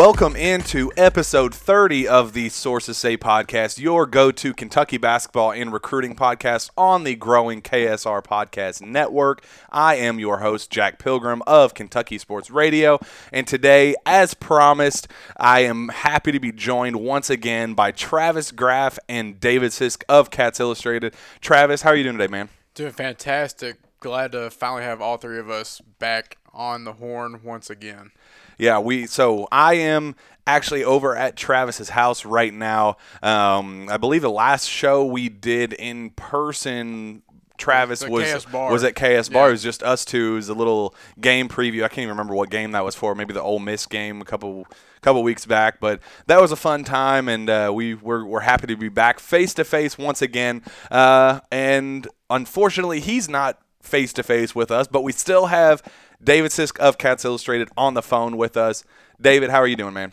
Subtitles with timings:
[0.00, 5.74] Welcome into episode 30 of the Sources Say podcast, your go to Kentucky basketball and
[5.74, 9.44] recruiting podcast on the growing KSR Podcast Network.
[9.68, 12.98] I am your host, Jack Pilgrim of Kentucky Sports Radio.
[13.30, 18.98] And today, as promised, I am happy to be joined once again by Travis Graff
[19.06, 21.14] and David Sisk of Cats Illustrated.
[21.42, 22.48] Travis, how are you doing today, man?
[22.74, 23.76] Doing fantastic.
[24.00, 28.12] Glad to finally have all three of us back on the horn once again.
[28.60, 29.06] Yeah, we.
[29.06, 30.14] So I am
[30.46, 32.96] actually over at Travis's house right now.
[33.22, 37.22] Um, I believe the last show we did in person.
[37.56, 39.42] Travis was was at KS Bar.
[39.42, 39.48] Yeah.
[39.48, 40.32] It was just us two.
[40.32, 41.84] It was a little game preview.
[41.84, 43.14] I can't even remember what game that was for.
[43.14, 44.66] Maybe the Ole Miss game a couple
[45.02, 45.78] couple weeks back.
[45.78, 49.20] But that was a fun time, and uh, we we're, we're happy to be back
[49.20, 50.62] face to face once again.
[50.90, 55.82] Uh, and unfortunately, he's not face to face with us, but we still have
[56.22, 58.84] David Sisk of Cats Illustrated on the phone with us.
[59.20, 60.12] David, how are you doing, man?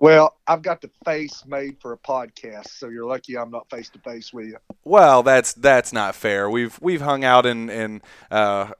[0.00, 3.90] Well, I've got the face made for a podcast, so you're lucky I'm not face
[3.90, 4.56] to face with you.
[4.82, 6.48] Well, that's that's not fair.
[6.48, 8.72] We've we've hung out in in uh,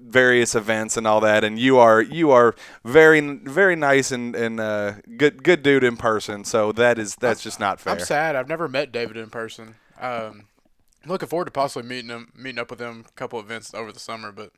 [0.00, 4.58] various events and all that, and you are you are very very nice and and
[4.58, 6.44] uh, good good dude in person.
[6.44, 7.92] So that is that's just not fair.
[7.92, 8.34] I'm sad.
[8.34, 9.74] I've never met David in person.
[10.00, 10.46] Um,
[11.04, 14.00] looking forward to possibly meeting him, meeting up with him a couple events over the
[14.00, 14.50] summer, but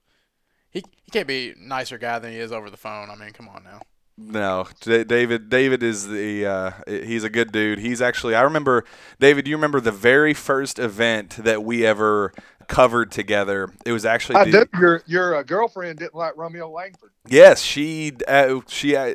[0.77, 3.11] he he can't be nicer guy than he is over the phone.
[3.11, 3.81] I mean, come on now.
[4.19, 5.51] No, David.
[5.51, 6.47] David is the.
[6.47, 7.79] Uh, he's a good dude.
[7.79, 8.35] He's actually.
[8.35, 8.85] I remember,
[9.21, 9.47] David.
[9.47, 12.33] You remember the very first event that we ever
[12.69, 13.71] covered together?
[13.85, 14.37] It was actually.
[14.37, 14.79] I the- do.
[14.81, 17.11] Your your uh, girlfriend didn't like Romeo Langford.
[17.29, 18.13] Yes, she.
[18.27, 18.97] Uh, she.
[18.97, 19.13] Uh,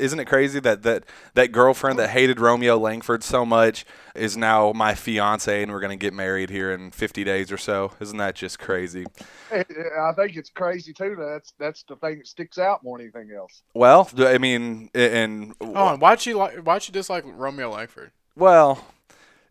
[0.00, 1.04] isn't it crazy that that
[1.34, 5.96] that girlfriend that hated Romeo Langford so much is now my fiance, and we're gonna
[5.96, 7.92] get married here in 50 days or so.
[8.00, 9.06] Isn't that just crazy?
[9.52, 11.16] I think it's crazy too.
[11.18, 13.62] That's that's the thing that sticks out more than anything else.
[13.74, 16.56] Well, I mean, and Oh, and why'd she like?
[16.58, 18.10] Why'd she dislike Romeo Langford?
[18.36, 18.84] well,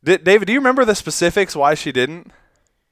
[0.03, 2.31] D- David, do you remember the specifics why she didn't?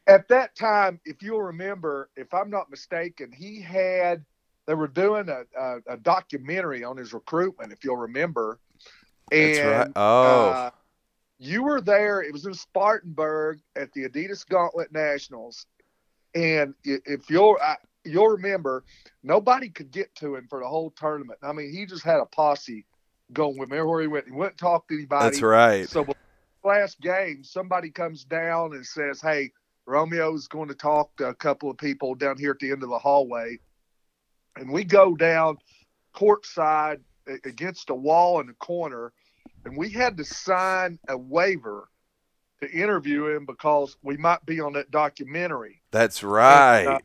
[0.07, 4.23] At that time, if you'll remember, if I'm not mistaken, he had
[4.67, 7.71] they were doing a, a, a documentary on his recruitment.
[7.71, 8.59] If you'll remember,
[9.31, 9.91] and That's right.
[9.95, 10.49] Oh.
[10.49, 10.69] uh,
[11.37, 12.21] you were there.
[12.21, 15.65] It was in Spartanburg at the Adidas Gauntlet Nationals,
[16.33, 18.83] and if you'll I, you'll remember,
[19.23, 21.39] nobody could get to him for the whole tournament.
[21.43, 22.85] I mean, he just had a posse
[23.33, 24.25] going with him everywhere he went.
[24.25, 25.25] He wouldn't talk to anybody.
[25.25, 25.89] That's right.
[25.89, 26.05] So
[26.63, 29.51] last game, somebody comes down and says, "Hey,
[29.85, 32.89] Romeo's going to talk to a couple of people down here at the end of
[32.89, 33.59] the hallway,"
[34.55, 35.57] and we go down
[36.13, 39.13] courtside a- against a wall in the corner,
[39.65, 41.89] and we had to sign a waiver
[42.61, 45.81] to interview him because we might be on that documentary.
[45.91, 46.87] That's right.
[46.87, 46.99] Uh,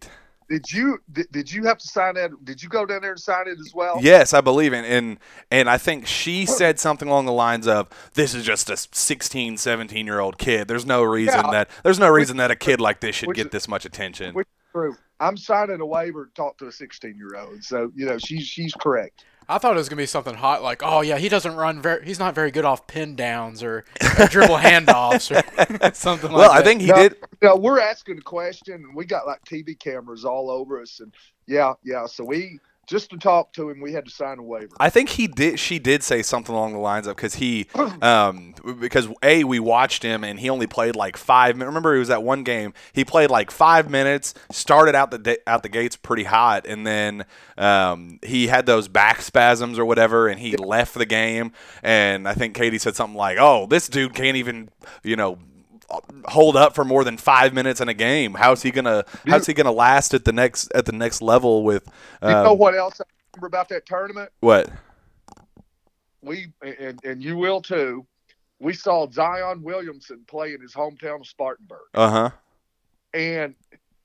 [0.50, 2.32] Did you did, did you have to sign that?
[2.44, 3.98] Did you go down there and sign it as well?
[4.02, 5.18] Yes, I believe in and
[5.50, 9.56] and I think she said something along the lines of this is just a 16,
[9.56, 10.66] 17 year old kid.
[10.66, 11.50] There's no reason Yeah.
[11.52, 14.34] that there's no reason that a kid like this should Which get this much attention.
[14.34, 14.94] which- True.
[15.20, 17.62] I'm signing a waiver to talk to a 16 year old.
[17.62, 19.24] So you know she's she's correct.
[19.50, 22.04] I thought it was gonna be something hot like, oh yeah, he doesn't run very.
[22.04, 23.84] He's not very good off pin downs or,
[24.18, 26.60] or dribble handoffs or something like well, that.
[26.60, 26.94] I think he No.
[26.94, 31.00] did No, we're asking a question, and we got like TV cameras all over us,
[31.00, 31.12] and
[31.46, 32.06] yeah, yeah.
[32.06, 34.74] So we just to talk to him, we had to sign a waiver.
[34.80, 35.60] I think he did.
[35.60, 37.68] She did say something along the lines of because he,
[38.02, 41.58] um, because a we watched him and he only played like five.
[41.58, 42.74] Remember, he was at one game.
[42.92, 44.34] He played like five minutes.
[44.50, 47.24] Started out the da- out the gates pretty hot, and then
[47.56, 51.52] um, he had those back spasms or whatever, and he left the game.
[51.84, 54.68] And I think Katie said something like, "Oh, this dude can't even,
[55.04, 55.38] you know."
[56.26, 59.52] Hold up for more than five minutes in a game how's he gonna how's he
[59.52, 61.86] gonna last at the next at the next level with
[62.22, 63.04] you know um, what else I
[63.34, 64.30] remember about that tournament?
[64.40, 64.70] what
[66.22, 68.06] We and and you will too.
[68.60, 72.30] We saw Zion Williamson play in his hometown of Spartanburg, uh-huh
[73.14, 73.54] and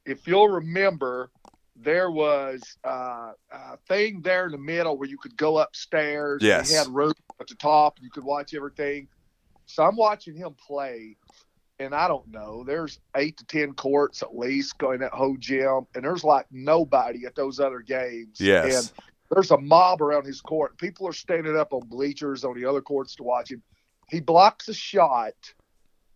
[0.05, 1.31] if you'll remember,
[1.75, 6.41] there was uh, a thing there in the middle where you could go upstairs.
[6.41, 6.69] and Yes.
[6.69, 7.97] He had room at the top.
[8.01, 9.07] You could watch everything.
[9.65, 11.17] So I'm watching him play,
[11.79, 12.63] and I don't know.
[12.65, 17.25] There's eight to ten courts at least going that whole gym, and there's like nobody
[17.25, 18.39] at those other games.
[18.39, 18.91] Yes.
[18.91, 20.77] And there's a mob around his court.
[20.77, 23.61] People are standing up on bleachers on the other courts to watch him.
[24.09, 25.33] He blocks a shot,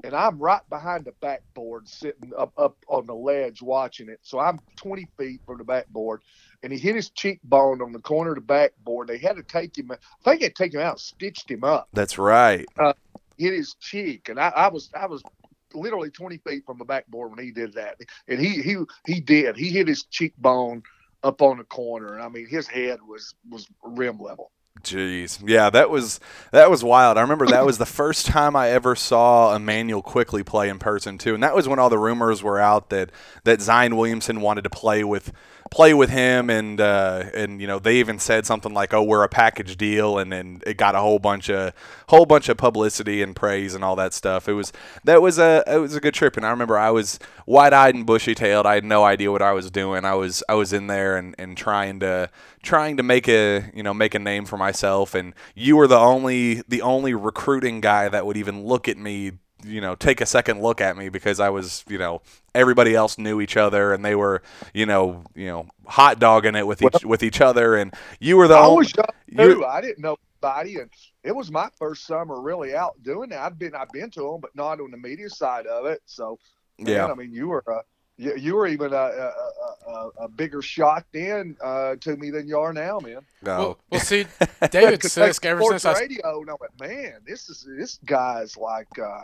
[0.04, 4.20] and I'm right behind the backboard, sitting up up on the ledge watching it.
[4.22, 6.22] So I'm 20 feet from the backboard,
[6.64, 9.08] and he hit his cheekbone on the corner of the backboard.
[9.08, 9.92] They had to take him.
[9.92, 12.66] I think they take him out, stitched him up, That's right.
[12.78, 12.94] Uh,
[13.38, 15.24] hit his cheek, and I, I was I was
[15.74, 19.56] literally 20 feet from the backboard when he did that, and he he he did.
[19.58, 20.84] He hit his cheekbone
[21.24, 24.52] up on the corner, and I mean his head was was rim level.
[24.84, 26.20] Jeez, yeah, that was
[26.52, 27.18] that was wild.
[27.18, 31.18] I remember that was the first time I ever saw Immanuel Quickley play in person
[31.18, 33.12] too, and that was when all the rumors were out that
[33.44, 35.34] that Zion Williamson wanted to play with
[35.72, 39.24] play with him, and uh, and you know they even said something like, "Oh, we're
[39.24, 41.74] a package deal," and then it got a whole bunch of
[42.08, 44.50] whole bunch of publicity and praise and all that stuff.
[44.50, 44.74] It was
[45.04, 47.96] that was a it was a good trip, and I remember I was wide eyed
[47.96, 48.66] and bushy tailed.
[48.66, 50.06] I had no idea what I was doing.
[50.06, 52.30] I was I was in there and, and trying to
[52.64, 56.00] trying to make a you know make a name for myself, and you were the
[56.00, 59.34] only the only recruiting guy that would even look at me
[59.64, 62.22] you know take a second look at me because I was you know
[62.56, 64.42] everybody else knew each other and they were
[64.74, 68.48] you know you know hot dogging it with each with each other and you were
[68.48, 69.66] the I only was young you- too.
[69.66, 70.90] I didn't know anybody, and
[71.24, 73.40] it was my first summer really out doing that.
[73.40, 76.02] I've been I've been to them, but not on the media side of it.
[76.06, 76.40] So
[76.78, 77.82] man, yeah I mean, you were uh,
[78.18, 79.34] you, you were even a, a,
[79.88, 83.20] a, a, a bigger shot then uh, to me than you are now, man.
[83.42, 84.26] no Well, well, see,
[84.72, 88.00] David Because, Sisk, ever sports since I radio, and I went, man, this is this
[88.06, 89.22] guy's like uh,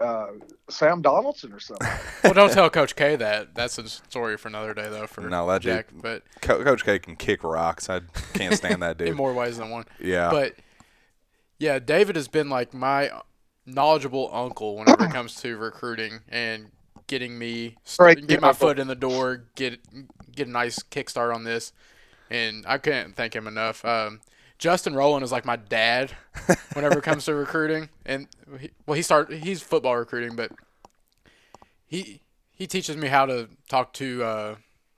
[0.00, 0.28] uh,
[0.68, 1.86] Sam Donaldson or something.
[2.24, 3.54] well, don't tell Coach K that.
[3.54, 5.06] That's a story for another day, though.
[5.06, 7.90] For No, that dude- Jack, but Co- Coach K can kick rocks.
[7.90, 8.00] I
[8.34, 9.16] can't stand that in dude.
[9.16, 9.84] more ways than one.
[10.00, 10.54] Yeah, But
[11.58, 13.10] yeah, David has been like my
[13.66, 16.70] knowledgeable uncle whenever it comes to recruiting and
[17.06, 18.68] getting me Great get my uncle.
[18.68, 19.78] foot in the door, get
[20.34, 21.72] get a nice kickstart on this,
[22.30, 23.84] and I couldn't thank him enough.
[23.84, 24.20] Um,
[24.60, 26.12] Justin Rowland is like my dad
[26.74, 28.28] whenever it comes to recruiting, and
[28.60, 30.52] he, well, he start he's football recruiting, but
[31.86, 32.20] he
[32.52, 34.54] he teaches me how to talk to uh,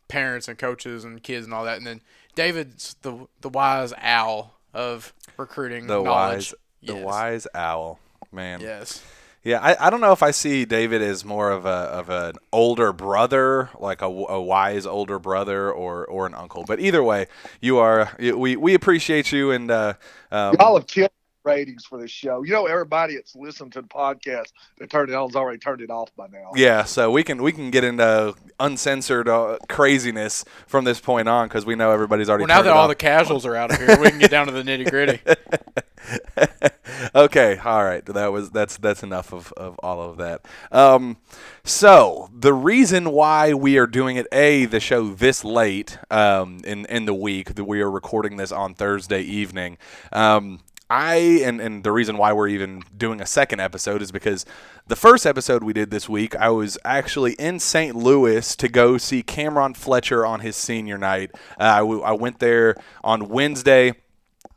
[0.08, 2.00] parents and coaches and kids and all that, and then
[2.34, 6.52] David's the the wise owl of recruiting the knowledge.
[6.52, 8.00] wise the wise owl
[8.32, 8.60] man.
[8.60, 9.00] Yes.
[9.44, 12.34] Yeah, I, I don't know if I see David as more of a of an
[12.52, 16.64] older brother, like a, a wise older brother, or or an uncle.
[16.64, 17.26] But either way,
[17.60, 19.94] you are we we appreciate you and uh,
[20.30, 21.10] um, Y'all have killed
[21.44, 22.42] ratings for this show.
[22.42, 25.80] You know, everybody that's listened to the podcast that turned it on has already turned
[25.80, 26.50] it off by now.
[26.54, 26.84] yeah.
[26.84, 31.66] So we can we can get into uncensored uh, craziness from this point on because
[31.66, 32.42] we know everybody's already.
[32.42, 32.88] Well, now turned that it all off.
[32.88, 35.20] the casuals are out of here, we can get down to the nitty gritty.
[37.14, 38.04] okay, all right.
[38.04, 40.42] That was that's that's enough of, of all of that.
[40.70, 41.18] Um,
[41.64, 46.86] so the reason why we are doing it, a the show this late um, in
[46.86, 49.78] in the week that we are recording this on Thursday evening.
[50.12, 50.60] Um,
[50.92, 54.44] I and and the reason why we're even doing a second episode is because
[54.88, 57.96] the first episode we did this week, I was actually in St.
[57.96, 61.30] Louis to go see Cameron Fletcher on his senior night.
[61.58, 63.94] Uh, I, w- I went there on Wednesday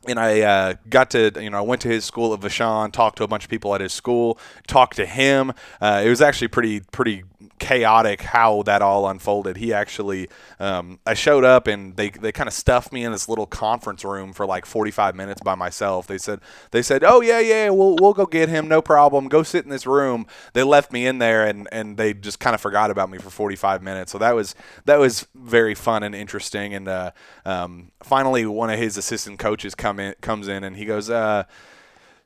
[0.06, 3.16] and I uh, got to, you know, I went to his school at Vashon, talked
[3.16, 5.54] to a bunch of people at his school, talked to him.
[5.80, 7.24] Uh, it was actually pretty, pretty
[7.58, 9.56] chaotic how that all unfolded.
[9.56, 10.28] He actually,
[10.60, 14.04] um, I showed up and they, they kind of stuffed me in this little conference
[14.04, 16.06] room for like 45 minutes by myself.
[16.06, 19.28] They said, they said, oh yeah, yeah, we'll, we'll go get him, no problem.
[19.28, 20.26] Go sit in this room.
[20.52, 23.30] They left me in there and, and they just kind of forgot about me for
[23.30, 24.12] 45 minutes.
[24.12, 24.54] So that was,
[24.84, 26.74] that was very fun and interesting.
[26.74, 27.10] And uh,
[27.44, 31.44] um, finally, one of his assistant coaches come in, comes in and he goes, uh,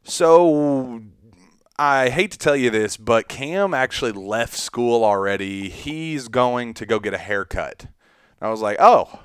[0.02, 1.02] so
[1.82, 5.70] I hate to tell you this, but Cam actually left school already.
[5.70, 7.86] He's going to go get a haircut.
[8.38, 9.20] I was like, oh,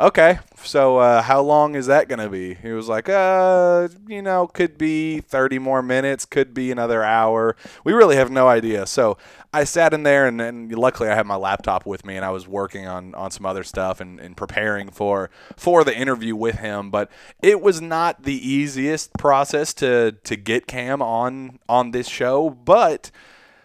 [0.00, 0.38] okay.
[0.62, 2.54] So uh, how long is that going to be?
[2.54, 7.56] He was like, uh, you know, could be 30 more minutes, could be another hour.
[7.84, 8.86] We really have no idea.
[8.86, 9.18] So
[9.52, 12.30] I sat in there, and, and luckily I had my laptop with me, and I
[12.30, 16.56] was working on, on some other stuff and, and preparing for for the interview with
[16.56, 16.90] him.
[16.90, 17.10] But
[17.42, 23.10] it was not the easiest process to to get Cam on on this show, but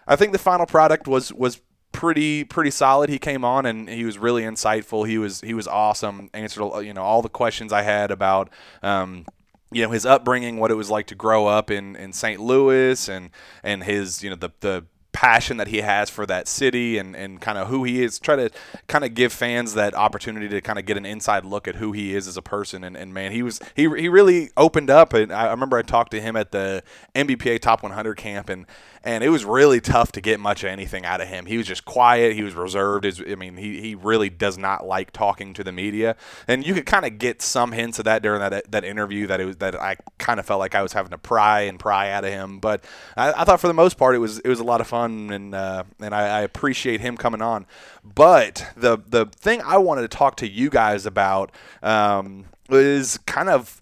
[0.08, 1.62] I think the final product was was
[1.96, 3.10] pretty pretty solid.
[3.10, 5.08] He came on and he was really insightful.
[5.08, 6.30] He was he was awesome.
[6.34, 8.50] Answered you know all the questions I had about.
[8.84, 9.26] Um,
[9.72, 12.40] you know his upbringing, what it was like to grow up in, in St.
[12.40, 13.30] Louis, and
[13.64, 14.86] and his you know the the
[15.16, 18.20] passion that he has for that city and, and kind of who he is.
[18.20, 18.50] Try to
[18.88, 21.94] kind of give fans that opportunity to kind of get an inside look at who
[21.94, 22.84] he is as a person.
[22.84, 25.14] And, and man, he was he, he really opened up.
[25.14, 26.84] And I, remember I talked to him at the
[27.16, 28.66] NBPA Top 100 camp, and
[29.06, 31.46] and it was really tough to get much of anything out of him.
[31.46, 32.34] He was just quiet.
[32.34, 33.06] He was reserved.
[33.06, 36.16] His, I mean, he, he really does not like talking to the media,
[36.48, 39.40] and you could kind of get some hints of that during that that interview that
[39.40, 42.12] it was that I kind of felt like I was having to pry and pry
[42.12, 42.60] out of him.
[42.60, 42.84] But
[43.16, 45.30] I, I thought for the most part it was it was a lot of fun,
[45.30, 47.68] and uh, and I, I appreciate him coming on.
[48.04, 51.52] But the the thing I wanted to talk to you guys about
[51.84, 53.82] um, is kind of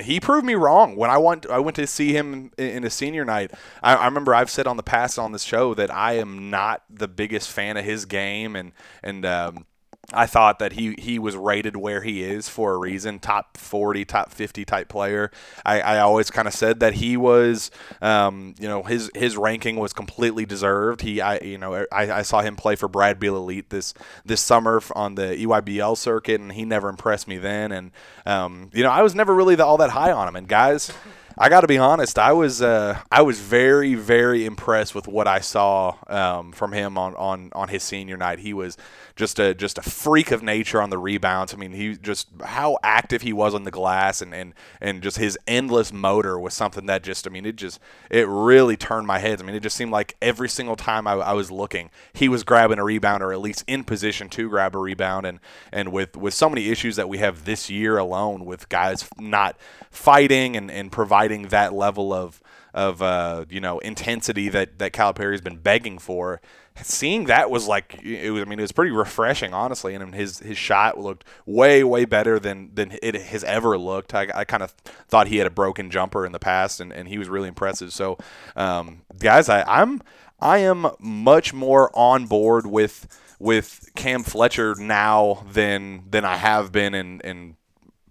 [0.00, 1.46] he proved me wrong when I went.
[1.46, 3.52] I went to see him in, a senior night.
[3.82, 6.82] I, I remember I've said on the past on this show that I am not
[6.90, 8.72] the biggest fan of his game, and
[9.02, 9.66] and um,
[10.12, 14.04] I thought that he, he was rated where he is for a reason, top 40,
[14.04, 15.32] top 50 type player.
[15.64, 19.76] I, I always kind of said that he was, um, you know, his his ranking
[19.76, 21.00] was completely deserved.
[21.00, 23.94] He, I, you know, I, I saw him play for Brad Beal Elite this
[24.24, 27.72] this summer on the EYBL circuit, and he never impressed me then.
[27.72, 27.90] And
[28.24, 30.36] um, you know, I was never really the, all that high on him.
[30.36, 30.92] And guys.
[31.38, 32.18] I got to be honest.
[32.18, 36.96] I was uh, I was very very impressed with what I saw um, from him
[36.96, 38.38] on, on, on his senior night.
[38.38, 38.78] He was
[39.16, 41.54] just a just a freak of nature on the rebounds.
[41.54, 45.16] I mean, he just how active he was on the glass and, and, and just
[45.16, 47.80] his endless motor was something that just I mean it just
[48.10, 49.40] it really turned my head.
[49.40, 52.44] I mean, it just seemed like every single time I, I was looking, he was
[52.44, 55.24] grabbing a rebound or at least in position to grab a rebound.
[55.24, 55.40] And
[55.72, 59.56] and with with so many issues that we have this year alone with guys not
[59.90, 62.42] fighting and, and providing that level of
[62.74, 66.40] of uh, you know intensity that that Calipari's been begging for.
[66.82, 68.42] Seeing that was like it was.
[68.42, 69.94] I mean, it was pretty refreshing, honestly.
[69.94, 74.14] And his his shot looked way way better than than it has ever looked.
[74.14, 74.72] I, I kind of
[75.08, 77.92] thought he had a broken jumper in the past, and, and he was really impressive.
[77.92, 78.18] So,
[78.54, 80.02] um, guys, I, I'm
[80.40, 83.06] I am much more on board with
[83.38, 87.56] with Cam Fletcher now than than I have been in in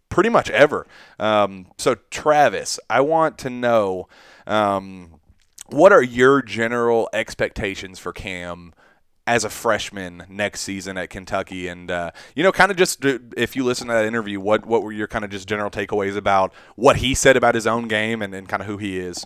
[0.10, 0.88] pretty much ever.
[1.20, 4.08] Um, so, Travis, I want to know
[4.48, 5.20] um,
[5.68, 8.74] what are your general expectations for Cam?
[9.28, 11.68] as a freshman next season at Kentucky.
[11.68, 14.84] And uh, you know, kind of just if you listen to that interview, what what
[14.84, 18.22] were your kind of just general takeaways about what he said about his own game
[18.22, 19.26] and, and kind of who he is?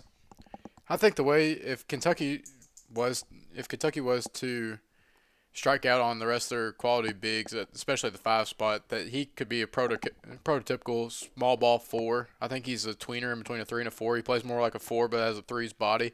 [0.88, 2.44] I think the way if Kentucky
[2.92, 4.78] was if Kentucky was to
[5.52, 9.26] strike out on the rest of their quality bigs, especially the five spot, that he
[9.26, 9.98] could be a proto-
[10.44, 12.28] prototypical small ball four.
[12.40, 14.16] I think he's a tweener in between a three and a four.
[14.16, 16.12] He plays more like a four, but has a three's body.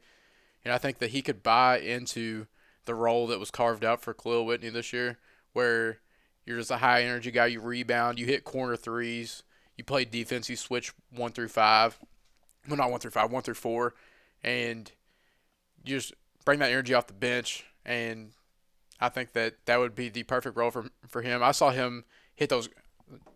[0.67, 2.49] And I think that he could buy into
[2.87, 5.17] the role that was carved out for Kahlil Whitney this year,
[5.53, 5.99] where
[6.45, 7.47] you're just a high energy guy.
[7.47, 9.45] You rebound, you hit corner threes,
[9.77, 12.01] you play defense, you switch one through five.
[12.67, 13.95] Well, not one through five, one through four.
[14.43, 14.91] And
[15.85, 18.33] you just bring that energy off the bench and
[18.99, 21.45] I think that that would be the perfect role for for him.
[21.45, 22.69] I saw him hit those.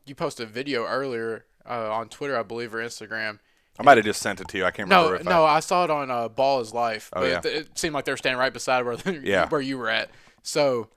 [0.04, 3.38] You posted a video earlier uh, on Twitter, I believe, or Instagram.
[3.80, 4.66] I might have just sent it to you.
[4.66, 5.30] I can't no, remember.
[5.30, 5.56] No, I...
[5.56, 7.08] I saw it on uh, Ball is Life.
[7.14, 7.40] Oh, yeah.
[7.42, 9.48] it, seemed like they were standing right beside where yeah.
[9.48, 10.10] where you were at.
[10.42, 10.88] So,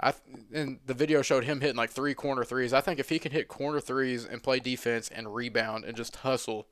[0.00, 0.14] I
[0.52, 2.72] and the video showed him hitting like three corner threes.
[2.72, 6.16] I think if he can hit corner threes and play defense and rebound and just
[6.16, 6.68] hustle,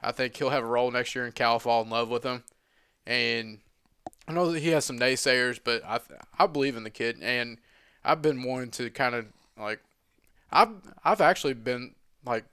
[0.00, 2.44] I think he'll have a role next year and Cal fall in love with him.
[3.04, 3.58] And
[4.28, 5.98] I know that he has some naysayers, but I
[6.38, 7.58] I believe in the kid, and
[8.04, 9.26] I've been wanting to kind of
[9.58, 9.80] like
[10.52, 10.70] I've
[11.04, 12.44] I've actually been like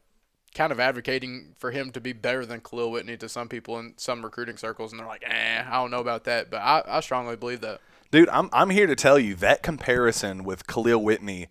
[0.53, 3.93] kind of advocating for him to be better than Kahlil Whitney to some people in
[3.97, 6.99] some recruiting circles, and they're like, eh, I don't know about that, but I, I
[7.01, 7.81] strongly believe that.
[8.11, 11.47] Dude, I'm I'm here to tell you that comparison with Kahlil Whitney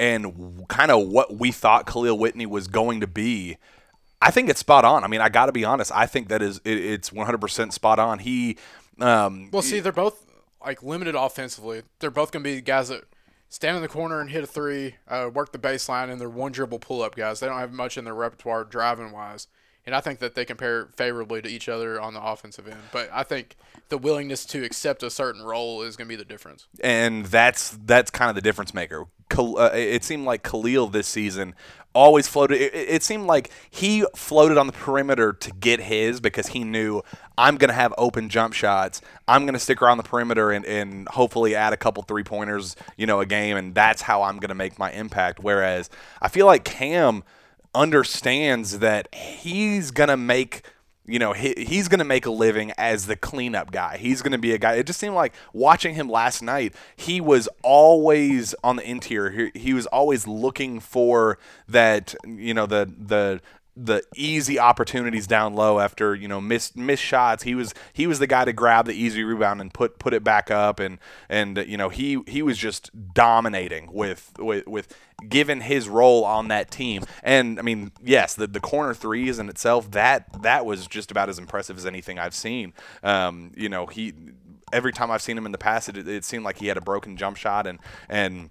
[0.00, 3.58] and kind of what we thought Kahlil Whitney was going to be.
[4.20, 5.04] I think it's spot on.
[5.04, 5.92] I mean, I got to be honest.
[5.94, 8.18] I think that is it, it's 100% spot on.
[8.20, 8.56] He
[9.00, 10.26] um, well, see, they're both
[10.64, 11.82] like limited offensively.
[12.00, 13.04] They're both going to be guys that
[13.48, 16.52] stand in the corner and hit a three, uh, work the baseline, and they're one
[16.52, 17.40] dribble pull up guys.
[17.40, 19.48] They don't have much in their repertoire driving wise.
[19.86, 22.80] And I think that they compare favorably to each other on the offensive end.
[22.92, 23.56] But I think
[23.88, 26.66] the willingness to accept a certain role is going to be the difference.
[26.80, 29.06] And that's that's kind of the difference maker.
[29.34, 31.54] Uh, it seemed like Kahlil this season
[31.98, 32.60] always floated.
[32.60, 37.02] It, it, seemed like he floated on the perimeter to get his because he knew
[37.36, 39.02] I'm going to have open jump shots.
[39.26, 42.76] I'm going to stick around the perimeter and, and hopefully add a couple three pointers,
[42.96, 45.40] you know, a game, and that's how I'm going to make my impact.
[45.40, 45.90] Whereas
[46.22, 47.24] I feel like Cam
[47.74, 50.62] understands that he's going to make–
[51.08, 53.96] you know, he, he's going to make a living as the cleanup guy.
[53.96, 54.74] He's going to be a guy.
[54.74, 59.50] It just seemed like watching him last night, he was always on the interior.
[59.54, 63.40] He, he was always looking for that, you know, the the
[63.80, 67.44] the easy opportunities down low after you know missed missed shots.
[67.44, 70.24] He was he was the guy to grab the easy rebound and put put it
[70.24, 74.96] back up and and you know he he was just dominating with with with
[75.28, 77.04] given his role on that team.
[77.22, 81.28] And I mean, yes, the the corner threes in itself that that was just about
[81.28, 82.74] as impressive as anything I've seen.
[83.02, 84.12] Um, you know he
[84.72, 86.82] every time I've seen him in the past, it, it seemed like he had a
[86.82, 88.50] broken jump shot and and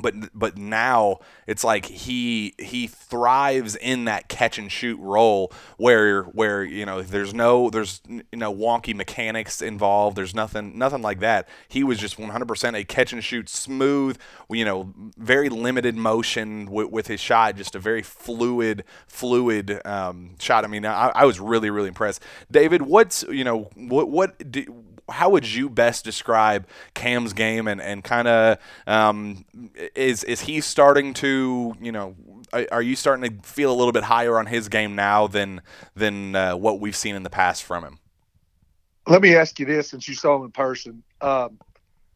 [0.00, 6.22] but but now it's like he he thrives in that catch and shoot role where
[6.24, 10.16] where you know there's no there's you know wonky mechanics involved.
[10.16, 11.48] There's nothing nothing like that.
[11.68, 14.18] He was just 100% a catch and shoot smooth
[14.50, 20.30] you know very limited motion with, with his shot just a very fluid fluid um,
[20.38, 20.64] shot.
[20.64, 22.22] I mean I, I was really really impressed.
[22.50, 24.77] David what's you know what what do,
[25.08, 29.44] how would you best describe Cam's game and and kind of um,
[29.94, 32.14] is is he starting to you know
[32.72, 35.60] are you starting to feel a little bit higher on his game now than
[35.94, 37.98] than uh, what we've seen in the past from him?
[39.06, 41.58] Let me ask you this, since you saw him in person, um,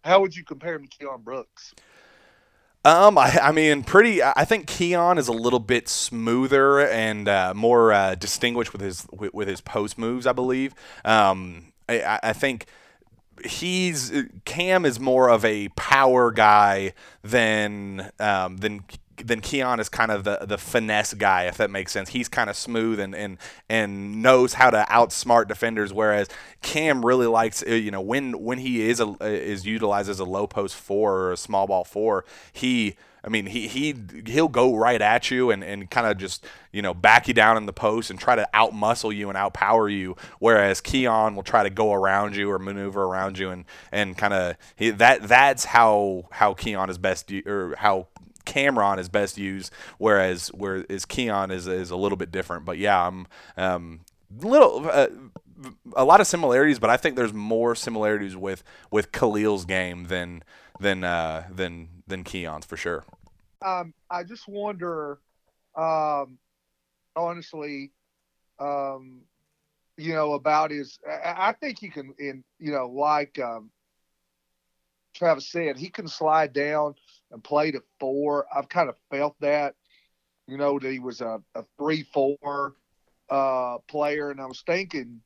[0.04, 1.74] how would you compare him to Keion Brooks?
[2.84, 4.22] Um, I, I mean, pretty.
[4.22, 9.06] I think Keion is a little bit smoother and uh, more uh, distinguished with his
[9.12, 10.26] with, with, his post moves.
[10.26, 10.74] I believe.
[11.04, 12.66] Um, I, I think
[13.44, 14.12] he's
[14.44, 18.84] Cam is more of a power guy than um, than
[19.16, 22.10] then Keion is kind of the, the finesse guy, if that makes sense.
[22.10, 26.28] He's kind of smooth and, and and knows how to outsmart defenders, whereas
[26.62, 30.20] Cam really likes uh, you know when when he is a, uh, is utilized as
[30.20, 33.94] a low post four or a small ball four, he I mean, he he
[34.26, 37.56] he'll go right at you and, and kind of just you know back you down
[37.56, 40.16] in the post and try to outmuscle you and outpower you.
[40.40, 44.34] Whereas Keion will try to go around you or maneuver around you and and kind
[44.34, 48.08] of that that's how how Keion is best or how
[48.44, 52.64] Cameron is best used, whereas whereas Keion is is a little bit different.
[52.64, 53.26] But yeah, I'm
[53.56, 54.00] um,
[54.40, 54.88] little.
[54.90, 55.08] Uh,
[55.94, 60.42] a lot of similarities, but I think there's more similarities with with Kahlil's game than
[60.80, 63.04] than uh, than than Keion's for sure.
[63.64, 65.18] Um, I just wonder,
[65.74, 66.38] um,
[67.16, 67.90] honestly,
[68.60, 69.22] um,
[69.96, 70.98] you know, about his.
[71.08, 73.70] I, think he can, in you know, like um,
[75.14, 76.94] Travis said, he can slide down
[77.30, 78.46] and play at four.
[78.54, 79.74] I've kind of felt that,
[80.46, 82.74] you know, that he was a, a three four
[83.30, 85.20] uh, player, and I was thinking,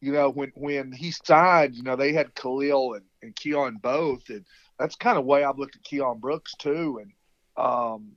[0.00, 4.28] you know, when when he signed, you know, they had Kahlil and, and Keion both,
[4.30, 4.44] and
[4.78, 7.12] that's kind of way I've looked at Keion Brooks too, and
[7.56, 8.12] um,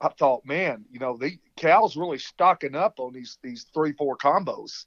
[0.00, 4.16] I thought, man, you know, the Cal's really stocking up on these these three four
[4.16, 4.86] combos.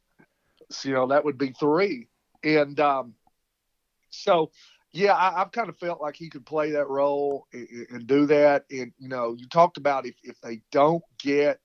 [0.71, 2.07] So, you know, that would be three,
[2.43, 3.13] and um,
[4.09, 4.51] so
[4.95, 8.25] yeah, I, have kind of felt like he could play that role and, and, do
[8.27, 8.63] that.
[8.71, 11.59] And you know, you talked about if if they don't get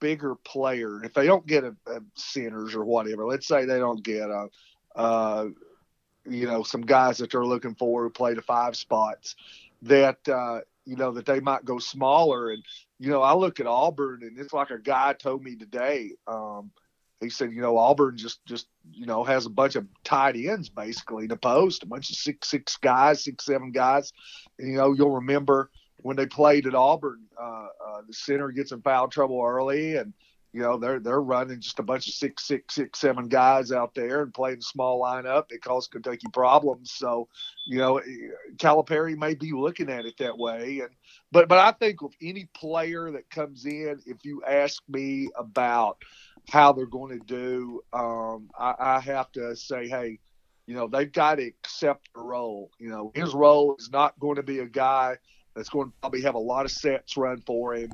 [0.00, 4.02] bigger player, if they don't get a, a centers or whatever, let's say they don't
[4.02, 4.48] get a,
[4.94, 5.46] uh,
[6.28, 9.36] you know, some guys that they're looking for who play the five spots,
[9.82, 12.50] that uh, you know that they might go smaller.
[12.50, 12.62] And
[12.98, 16.12] you know, I look at Auburn, and it's like a guy told me today.
[16.26, 16.70] Um,
[17.20, 20.68] he said, you know, Auburn just just you know has a bunch of tight ends
[20.68, 24.12] basically to post, a bunch of six six guys, six seven guys.
[24.58, 28.72] And, you know, you'll remember when they played at Auburn, uh, uh, the center gets
[28.72, 30.12] in foul trouble early, and
[30.56, 33.94] you know they're they're running just a bunch of six six six seven guys out
[33.94, 35.44] there and playing small lineup.
[35.50, 36.92] It caused Kentucky problems.
[36.92, 37.28] So,
[37.66, 38.00] you know,
[38.56, 40.88] Calipari may be looking at it that way, and
[41.30, 45.98] but but I think with any player that comes in, if you ask me about
[46.48, 50.20] how they're going to do, um, I, I have to say, hey,
[50.66, 52.70] you know, they've got to accept the role.
[52.78, 55.18] You know, his role is not going to be a guy
[55.54, 57.90] that's going to probably have a lot of sets run for him,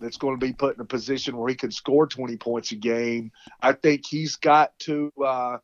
[0.00, 2.76] that's going to be put in a position where he can score 20 points a
[2.76, 3.32] game.
[3.60, 5.58] I think he's got to uh,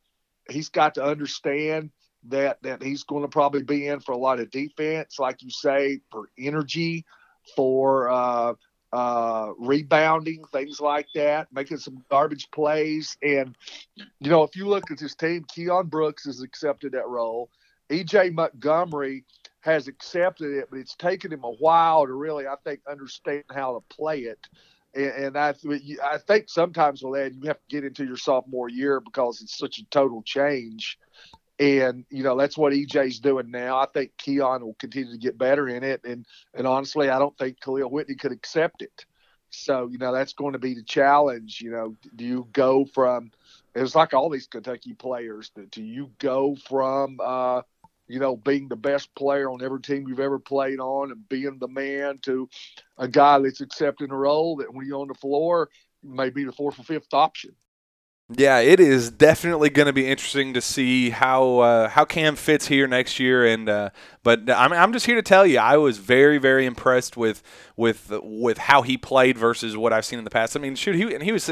[0.49, 1.91] he's got to understand
[2.29, 5.51] that that he's going to probably be in for a lot of defense, like you
[5.51, 7.05] say, for energy,
[7.57, 8.55] for uh,
[8.93, 13.17] uh, rebounding, things like that, making some garbage plays.
[13.23, 13.57] And,
[13.97, 17.51] you know, if you look at this team, Keion Brooks has accepted that role.
[17.91, 19.25] EJ Montgomery
[19.61, 23.75] has accepted it, but it's taken him a while to really, I think, understand how
[23.75, 24.39] to play it.
[24.95, 25.55] And, and I,
[26.03, 29.57] I think sometimes with that, you have to get into your sophomore year because it's
[29.57, 30.99] such a total change.
[31.59, 33.79] And you know that's what EJ's doing now.
[33.79, 37.37] I think Keion will continue to get better in it, and and honestly, I don't
[37.37, 39.05] think Kahlil Whitney could accept it.
[39.51, 41.61] So you know that's going to be the challenge.
[41.61, 43.31] You know, do you go from?
[43.75, 45.51] It's like all these Kentucky players.
[45.71, 47.19] Do you go from?
[47.23, 47.61] Uh,
[48.11, 51.59] you know, being the best player on every team you've ever played on and being
[51.59, 52.49] the man to
[52.99, 55.69] a guy that's accepting a role that when you're on the floor
[56.03, 57.55] may be the fourth or fifth option.
[58.33, 62.69] Yeah, it is definitely going to be interesting to see how uh, how Cam fits
[62.69, 63.45] here next year.
[63.45, 63.91] And uh,
[64.23, 67.43] but I'm I'm just here to tell you, I was very very impressed with
[67.77, 70.57] with with how he played versus what I've seen in the past.
[70.57, 71.51] I mean, shoot, he and he was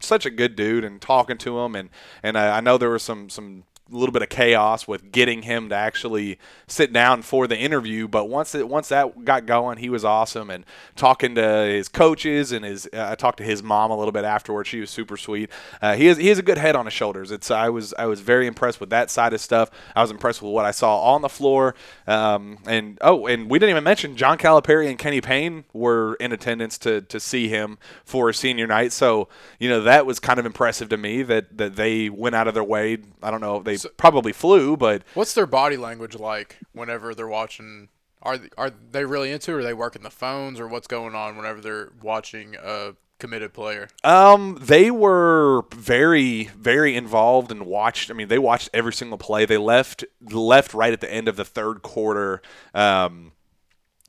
[0.00, 1.88] such a good dude, and talking to him, and
[2.22, 5.68] and I, I know there was some some little bit of chaos with getting him
[5.70, 8.06] to actually sit down for the interview.
[8.08, 10.64] But once it once that got going, he was awesome and
[10.96, 12.88] talking to his coaches and his.
[12.92, 14.68] Uh, I talked to his mom a little bit afterwards.
[14.68, 15.50] She was super sweet.
[15.80, 17.30] Uh, he has he has a good head on his shoulders.
[17.30, 19.70] It's I was I was very impressed with that side of stuff.
[19.96, 21.74] I was impressed with what I saw on the floor.
[22.06, 26.32] Um, and oh, and we didn't even mention John Calipari and Kenny Payne were in
[26.32, 28.92] attendance to to see him for senior night.
[28.92, 32.48] So you know that was kind of impressive to me that that they went out
[32.48, 32.98] of their way.
[33.22, 37.28] I don't know they So- probably flew, but What's their body language like whenever they're
[37.28, 37.88] watching?
[38.22, 39.52] Are th- are they really into?
[39.52, 39.54] it?
[39.54, 43.52] Or are they working the phones, or what's going on whenever they're watching a committed
[43.54, 43.88] player?
[44.04, 48.10] Um, they were very, very involved and watched.
[48.10, 49.44] I mean, they watched every single play.
[49.44, 52.42] They left left right at the end of the third quarter.
[52.74, 53.32] Um,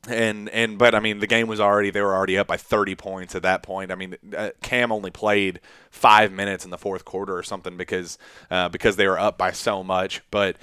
[0.08, 2.94] and and but I mean, the game was already they were already up by 30
[2.94, 3.90] points at that point.
[3.92, 5.60] I mean, uh, Cam only played
[5.90, 8.18] five minutes in the fourth quarter or something because
[8.50, 10.56] uh, because they were up by so much, but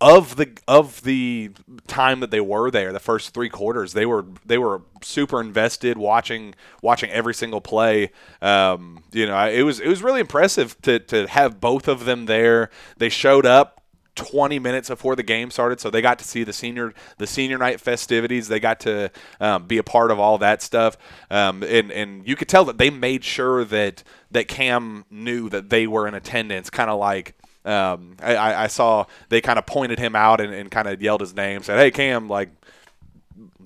[0.00, 1.50] of the of the
[1.88, 5.98] time that they were there, the first three quarters, they were they were super invested,
[5.98, 8.12] watching watching every single play.
[8.40, 12.26] Um, you know, it was it was really impressive to to have both of them
[12.26, 12.70] there.
[12.98, 13.82] They showed up
[14.18, 17.56] 20 minutes before the game started, so they got to see the senior the senior
[17.56, 18.48] night festivities.
[18.48, 20.98] They got to um, be a part of all that stuff,
[21.30, 24.02] um, and and you could tell that they made sure that
[24.32, 27.34] that Cam knew that they were in attendance, kind of like.
[27.64, 31.20] Um, I, I saw they kind of pointed him out and, and kind of yelled
[31.20, 32.48] his name, said, "Hey Cam," like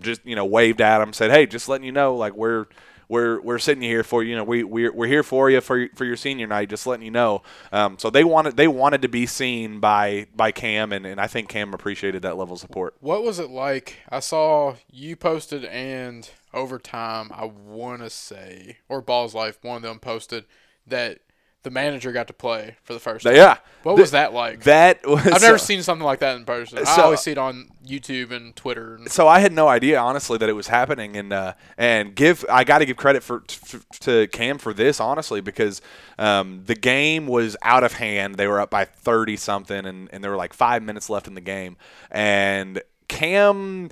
[0.01, 2.67] just you know waved at him, said, "Hey, just letting you know, like we're
[3.13, 4.35] we're we're sitting here for you.
[4.35, 6.71] Know we we're, we're here for you for for your senior night.
[6.71, 10.51] Just letting you know." Um, so they wanted they wanted to be seen by by
[10.51, 12.97] Cam, and, and I think Cam appreciated that level of support.
[13.01, 13.99] What was it like?
[14.09, 17.31] I saw you posted and overtime.
[17.35, 20.47] I want to say or Balls Life, one of them posted
[20.87, 21.19] that
[21.63, 23.37] the manager got to play for the first time.
[23.37, 24.65] Yeah, What Th- was that like?
[24.65, 26.79] that was I've never so- seen something like that in person.
[26.87, 28.97] I always see it on YouTube and Twitter.
[28.97, 32.45] And, so I had no idea, honestly, that it was happening, and uh, and give
[32.51, 35.81] I got to give credit for to, to Cam for this, honestly, because
[36.19, 38.35] um, the game was out of hand.
[38.37, 41.35] They were up by thirty something, and, and there were like five minutes left in
[41.35, 41.77] the game,
[42.11, 43.91] and Cam,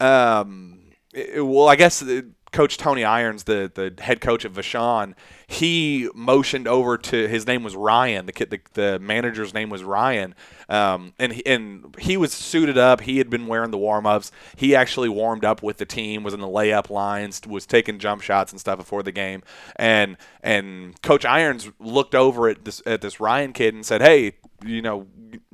[0.00, 0.78] um,
[1.12, 2.02] it- well, I guess.
[2.02, 5.14] uh, Coach Tony Irons, the, the head coach of Vashon,
[5.46, 8.26] he motioned over to his name was Ryan.
[8.26, 10.34] The kid, the, the manager's name was Ryan,
[10.68, 13.02] um, and he, and he was suited up.
[13.02, 14.32] He had been wearing the warm ups.
[14.56, 18.22] He actually warmed up with the team, was in the layup lines, was taking jump
[18.22, 19.42] shots and stuff before the game.
[19.76, 24.32] And and Coach Irons looked over at this at this Ryan kid and said, "Hey,
[24.64, 25.06] you know,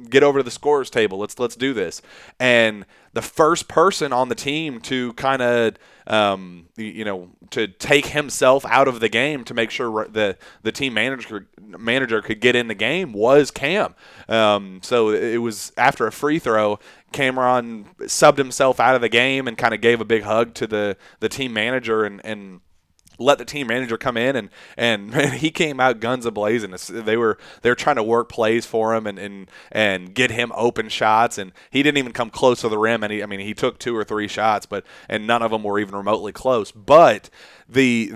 [0.08, 1.18] get over to the scorers table.
[1.18, 2.02] Let's let's do this."
[2.38, 8.06] And the first person on the team to kind of um, you know to take
[8.06, 12.54] himself out of the game to make sure the the team manager manager could get
[12.54, 13.94] in the game was Cam.
[14.28, 16.78] Um, so it was after a free throw.
[17.12, 20.66] Cameron subbed himself out of the game and kind of gave a big hug to
[20.66, 22.60] the the team manager and and
[23.18, 26.70] let the team manager come in and and man, he came out guns a blazing.
[26.72, 30.30] It's- They were they were trying to work plays for him and and and get
[30.30, 33.26] him open shots and he didn't even come close to the rim and he, I
[33.26, 36.32] mean he took two or three shots but and none of them were even remotely
[36.32, 36.72] close.
[36.72, 37.30] But
[37.68, 38.12] the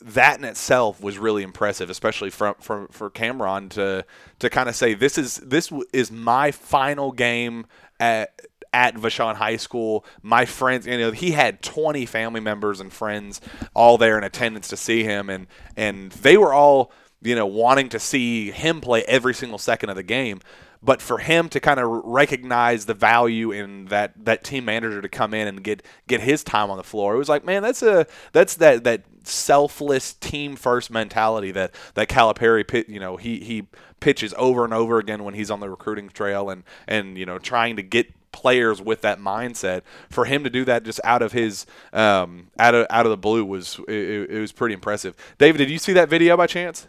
[0.00, 4.04] that in itself was really impressive, especially from from for Cameron to
[4.38, 7.66] to kind of say this is this is my final game
[7.98, 8.40] at
[8.72, 10.04] at Vashon High School.
[10.22, 13.40] My friends, you know, he had 20 family members and friends
[13.74, 17.88] all there in attendance to see him, and and they were all, you know, wanting
[17.90, 20.40] to see him play every single second of the game.
[20.84, 25.08] But for him to kind of recognize the value in that that team manager to
[25.08, 27.82] come in and get get his time on the floor, it was like, man, that's
[27.82, 33.68] a that's that that selfless team first mentality that that Calipari, you know, he he
[34.00, 37.38] pitches over and over again when he's on the recruiting trail and and you know
[37.38, 41.32] trying to get players with that mindset for him to do that just out of
[41.32, 45.14] his um, out of out of the blue was it, it was pretty impressive.
[45.38, 46.88] David, did you see that video by chance?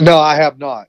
[0.00, 0.88] No, I have not.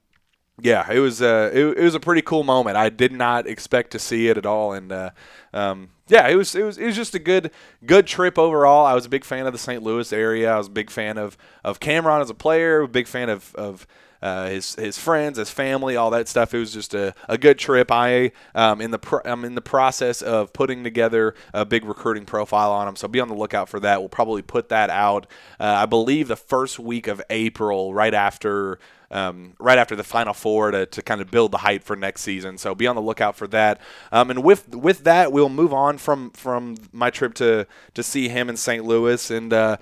[0.59, 2.77] Yeah, it was uh, it, it was a pretty cool moment.
[2.77, 5.09] I did not expect to see it at all, and uh,
[5.53, 7.51] um, yeah, it was it was it was just a good
[7.85, 8.85] good trip overall.
[8.85, 9.83] I was a big fan of the St.
[9.83, 10.51] Louis area.
[10.51, 12.81] I was a big fan of of Cameron as a player.
[12.81, 13.85] A big fan of of
[14.21, 16.53] uh, his his friends, his family, all that stuff.
[16.53, 17.91] It was just a, a good trip.
[17.91, 22.25] I um, in the pro- I'm in the process of putting together a big recruiting
[22.25, 23.99] profile on him, so be on the lookout for that.
[23.99, 25.27] We'll probably put that out.
[25.59, 28.79] Uh, I believe the first week of April, right after
[29.11, 32.21] um, right after the Final Four to, to kind of build the hype for next
[32.21, 32.57] season.
[32.57, 33.79] So be on the lookout for that.
[34.11, 38.29] Um, and with with that, we'll move on from from my trip to to see
[38.29, 38.83] him in St.
[38.83, 39.53] Louis and.
[39.53, 39.77] Uh,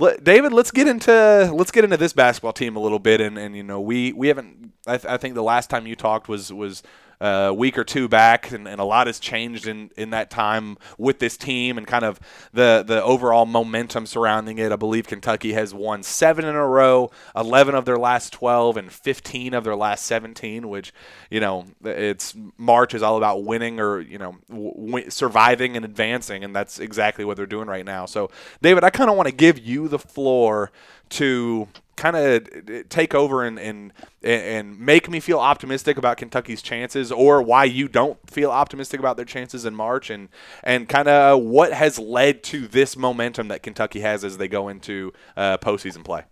[0.00, 3.38] let, David, let's get into let's get into this basketball team a little bit, and,
[3.38, 4.72] and you know we we haven't.
[4.86, 6.82] I, th- I think the last time you talked was was
[7.20, 10.30] uh, a week or two back, and, and a lot has changed in, in that
[10.30, 12.18] time with this team and kind of
[12.52, 14.72] the the overall momentum surrounding it.
[14.72, 18.90] I believe Kentucky has won seven in a row, eleven of their last twelve, and
[18.90, 20.68] fifteen of their last seventeen.
[20.68, 20.92] Which
[21.30, 26.44] you know it's March is all about winning or you know w- surviving and advancing,
[26.44, 28.06] and that's exactly what they're doing right now.
[28.06, 28.30] So
[28.62, 30.72] David, I kind of want to give you the floor
[31.10, 33.92] to kind of take over and, and
[34.22, 39.16] and make me feel optimistic about Kentucky's chances, or why you don't feel optimistic about
[39.16, 40.28] their chances in March, and
[40.62, 44.68] and kind of what has led to this momentum that Kentucky has as they go
[44.68, 46.24] into uh, postseason play.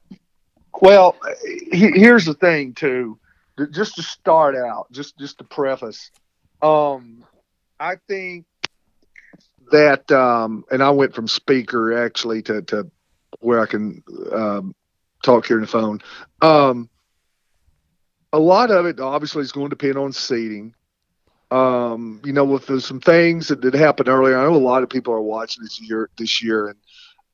[0.81, 1.17] Well,
[1.71, 3.19] here's the thing too.
[3.71, 6.11] Just to start out, just just to preface,
[6.63, 7.25] um,
[7.81, 8.47] I think
[9.71, 12.91] that, um, and I went from speaker actually to, to
[13.41, 14.75] where I can um,
[15.23, 16.01] talk here on the phone.
[16.43, 16.89] Um,
[18.33, 20.75] a lot of it obviously is going to depend on seeding.
[21.51, 24.91] Um, you know, with some things that did happen earlier, I know a lot of
[24.91, 26.79] people are watching this year this year, and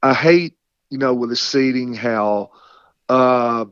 [0.02, 0.54] I hate,
[0.88, 2.50] you know, with the seeding how
[3.08, 3.64] uh,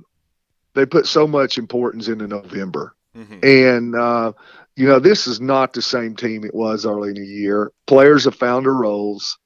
[0.75, 2.97] they put so much importance into November.
[3.17, 3.39] Mm-hmm.
[3.45, 4.33] And uh,
[4.75, 7.73] you know, this is not the same team it was early in the year.
[7.87, 9.39] Players have found their roles.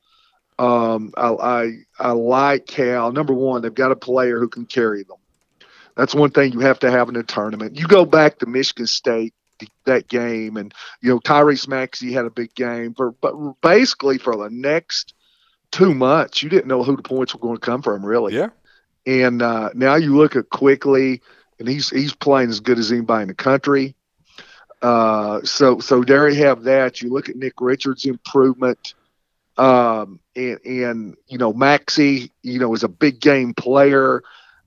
[0.59, 3.13] Um, I, I, I like Cal.
[3.13, 5.19] number one they've got a player who can carry them.
[5.97, 7.79] That's one thing you have to have in a tournament.
[7.79, 9.35] You go back to Michigan State
[9.85, 14.37] that game, and you know Tyrese Maxey had a big game for, but basically for
[14.37, 15.15] the next
[15.71, 18.35] two months, you didn't know who the points were going to come from, really.
[18.35, 18.49] Yeah.
[19.07, 21.23] And uh, now you look at Quickley,
[21.59, 23.95] and he's he's playing as good as anybody in the country.
[24.83, 27.01] Uh, so so there you have that.
[27.01, 28.95] You look at Nick Richards' improvement.
[29.57, 34.23] Um, and, and you know Maxey, you know, is a big game player.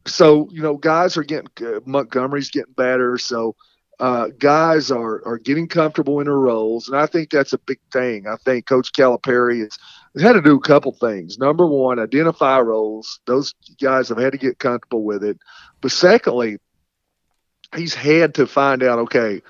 [0.05, 3.17] So you know, guys are getting uh, Montgomery's getting better.
[3.17, 3.55] So
[3.99, 7.79] uh, guys are are getting comfortable in their roles, and I think that's a big
[7.91, 8.27] thing.
[8.27, 9.77] I think Coach Calipari has
[10.21, 11.37] had to do a couple things.
[11.37, 15.37] Number one, identify roles; those guys have had to get comfortable with it.
[15.81, 16.57] But secondly,
[17.75, 19.41] he's had to find out, okay,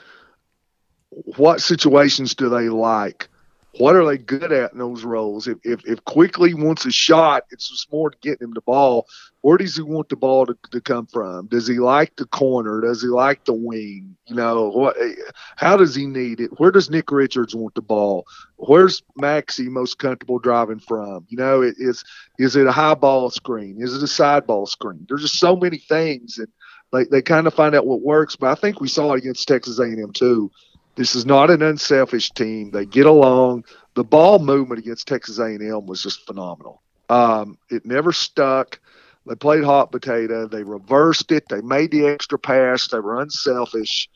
[1.38, 3.30] what situations do they like?
[3.78, 5.48] What are they good at in those roles?
[5.48, 9.06] If, if, if Quickley wants a shot, it's just more to get him the ball.
[9.42, 11.48] Where does he want the ball to, to come from?
[11.48, 12.82] Does he like the corner?
[12.82, 14.18] Does he like the wing?
[14.26, 14.98] You know, what?
[15.00, 15.14] Eh,
[15.56, 16.60] how does he need it?
[16.60, 18.26] Where does Nick Richards want the ball?
[18.58, 21.26] Where's Maxey most comfortable driving from?
[21.30, 22.04] You know, it is
[22.40, 23.78] is it a high ball screen?
[23.80, 25.06] Is it a side ball screen?
[25.08, 26.48] There's just so many things, and
[26.92, 28.36] they, they kind of find out what works.
[28.36, 30.52] But I think we saw it against Texas A&M too
[30.96, 32.72] this is not an unselfish team.
[32.72, 33.66] They get along.
[33.96, 36.82] The ball movement against Texas A&M was just phenomenal.
[37.10, 38.80] Um, it never stuck.
[39.26, 40.48] They played hot potato.
[40.48, 41.44] They reversed it.
[41.50, 42.88] They made the extra pass.
[42.88, 44.10] They were unselfish.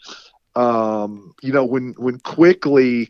[0.56, 3.10] Um, you know, when when Quickley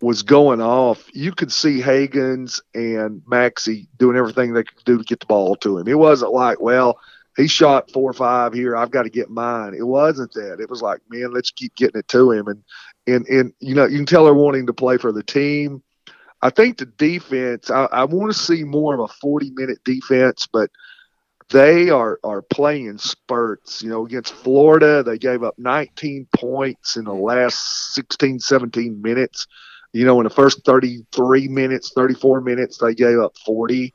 [0.00, 5.04] was going off, you could see Hagans and Maxey doing everything they could do to
[5.04, 5.88] get the ball to him.
[5.88, 6.98] It wasn't like, well,
[7.36, 8.76] he shot four or five here.
[8.76, 9.74] I've got to get mine.
[9.74, 10.60] It wasn't that.
[10.60, 12.48] It was like, man, let's keep getting it to him.
[12.48, 12.62] And
[13.08, 15.82] and and you know you can tell they're wanting to play for the team.
[16.40, 17.70] I think the defense.
[17.70, 20.70] I, I want to see more of a 40 minute defense, but
[21.50, 23.82] they are are playing spurts.
[23.82, 29.46] You know, against Florida, they gave up 19 points in the last 16, 17 minutes.
[29.92, 33.94] You know, in the first 33 minutes, 34 minutes, they gave up 40.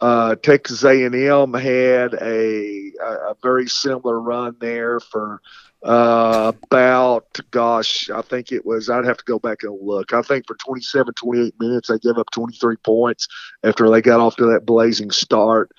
[0.00, 5.40] Uh, Texas A&M had a, a very similar run there for
[5.82, 10.12] uh, about, gosh, I think it was, I'd have to go back and look.
[10.12, 13.28] I think for 27, 28 minutes, they gave up 23 points
[13.64, 15.70] after they got off to that blazing start.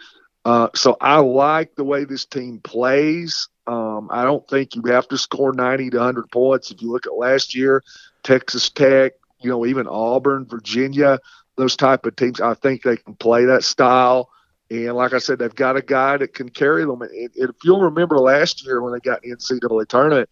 [0.44, 3.48] Uh, so I like the way this team plays.
[3.68, 6.72] Um, I don't think you have to score 90 to 100 points.
[6.72, 7.84] If you look at last year,
[8.24, 11.20] Texas Tech, you know, even Auburn, Virginia,
[11.58, 14.30] those type of teams, I think they can play that style.
[14.72, 17.02] And like I said, they've got a guy that can carry them.
[17.02, 20.30] And, if you'll remember last year when they got the NCAA tournament,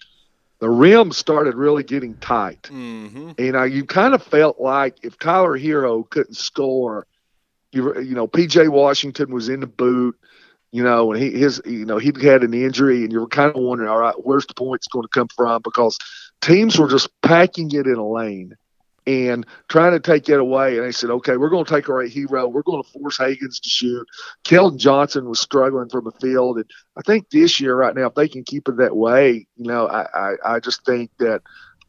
[0.59, 2.63] the rim started really getting tight.
[2.63, 3.31] Mm-hmm.
[3.37, 7.05] And uh, you kind of felt like if Tyler Herro couldn't score,
[7.73, 10.17] you, you know, PJ Washington was in the boot,
[10.71, 13.49] you know, and he his you know he had an injury, and you were kind
[13.53, 15.61] of wondering, all right, where's the points going to come from?
[15.63, 15.97] Because
[16.41, 18.55] teams were just packing it in a lane
[19.07, 20.77] and trying to take it away.
[20.77, 22.51] And they said, okay, we're going to take our Herro.
[22.51, 24.07] We're going to force Hagans to shoot.
[24.43, 26.57] Keldon Johnson was struggling from the field.
[26.57, 29.65] And I think this year, right now, if they can keep it that way, you
[29.65, 31.41] know, I, I, I just think that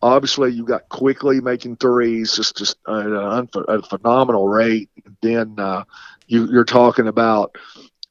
[0.02, 4.90] obviously you got Quickley making threes just, just at a, a phenomenal rate.
[5.04, 5.84] And then uh,
[6.26, 7.56] you, you're talking about,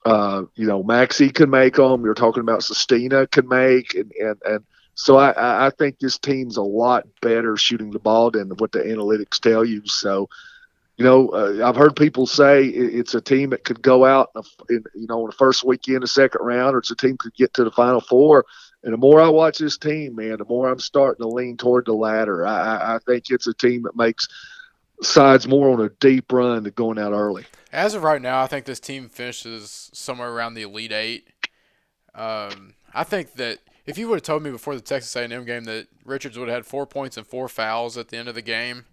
[0.05, 2.03] uh, you know, Maxey can make them.
[2.03, 4.63] You're talking about Sestina can make, and, and, and–
[4.99, 8.79] so I, I think this team's a lot better shooting the ball than what the
[8.79, 9.81] analytics tell you.
[9.85, 10.27] So,
[10.97, 14.31] you know, uh, I've heard people say it's a team that could go out,
[14.69, 17.33] in, you know, in the first weekend, the second round, or it's a team could
[17.33, 18.45] get to the final four.
[18.83, 21.85] And the more I watch this team, man, the more I'm starting to lean toward
[21.85, 22.45] the latter.
[22.45, 24.27] I, I think it's a team that makes
[25.01, 27.45] sides more on a deep run than going out early.
[27.71, 31.29] As of right now, I think this team finishes somewhere around the Elite Eight.
[32.13, 33.59] Um, I think that
[33.89, 36.57] if you would have told me before the Texas A&M game that Richards would have
[36.57, 38.85] had four points and four fouls at the end of the game,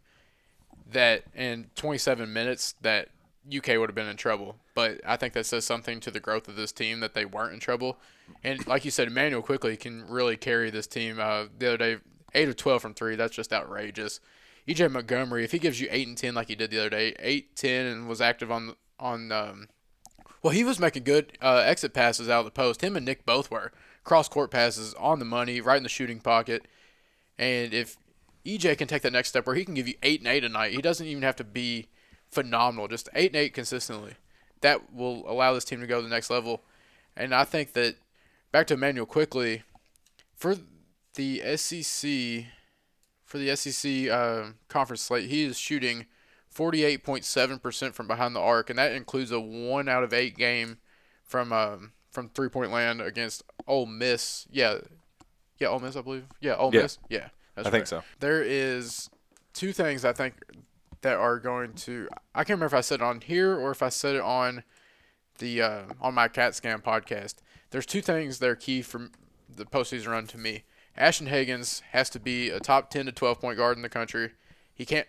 [0.91, 3.11] that in 27 minutes that
[3.55, 4.57] UK would have been in trouble.
[4.75, 7.53] But I think that says something to the growth of this team that they weren't
[7.53, 7.99] in trouble.
[8.43, 11.21] And like you said, Immanuel Quickley can really carry this team.
[11.21, 11.97] Uh, the other day,
[12.33, 13.17] eight of 12 from three.
[13.17, 14.21] That's just outrageous.
[14.67, 17.15] EJ Montgomery, if he gives you eight and 10 like he did the other day,
[17.19, 19.69] eight, 10, and was active on on um,
[20.43, 22.81] well, he was making good uh, exit passes out of the post.
[22.81, 23.73] Him and Nick both were
[24.07, 26.66] cross court passes on the money, right in the shooting pocket.
[27.38, 27.99] And if
[28.47, 30.49] EJ can take that next step where he can give you eight and eight a
[30.49, 31.88] night, he doesn't even have to be
[32.31, 32.88] phenomenal.
[32.88, 34.14] Just eight and eight consistently.
[34.62, 36.62] That will allow this team to go to the next level.
[37.16, 37.97] And I think that
[38.53, 39.64] back to Immanuel Quickley
[40.35, 40.55] for
[41.14, 42.47] the SEC
[43.25, 46.07] for the SEC uh, conference slate, he is shooting
[46.55, 50.79] 48.7% from behind the arc, and that includes a one out of eight game
[51.25, 54.47] from um, from three point land against Ole Miss.
[54.51, 54.79] Yeah,
[55.59, 56.25] yeah, Ole Miss, I believe.
[56.41, 56.83] Yeah, Ole Yeah.
[56.83, 56.99] Miss.
[57.11, 58.03] Yeah, that's I think so.
[58.21, 59.11] There is
[59.53, 60.35] two things I think
[61.03, 62.09] that are going to.
[62.35, 64.65] I can't remember if I said it on here or if I said it on
[65.39, 67.35] the uh, on my Cat scan podcast.
[67.71, 69.11] There's two things that are key for
[69.55, 70.65] the postseason run to me.
[70.97, 74.31] Ashton Hagans has to be a top 10 to 12 point guard in the country.
[74.75, 75.07] He can't.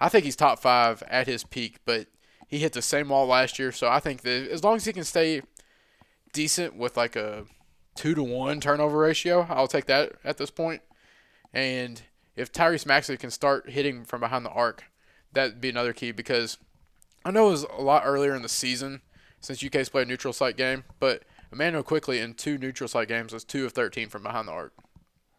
[0.00, 2.06] I think he's top five at his peak, but
[2.46, 3.70] he hit the same wall last year.
[3.70, 5.42] So I think that as long as he can stay
[6.32, 7.44] decent with like a
[7.94, 10.82] two to one turnover ratio, I'll take that at this point.
[11.52, 12.02] And
[12.36, 14.84] if Tyrese Maxey can start hitting from behind the arc,
[15.32, 16.58] that'd be another key because
[17.24, 19.02] I know it was a lot earlier in the season
[19.40, 23.32] since UK's played a neutral site game, but Immanuel Quickley in two neutral site games
[23.32, 24.72] was two of 13 from behind the arc.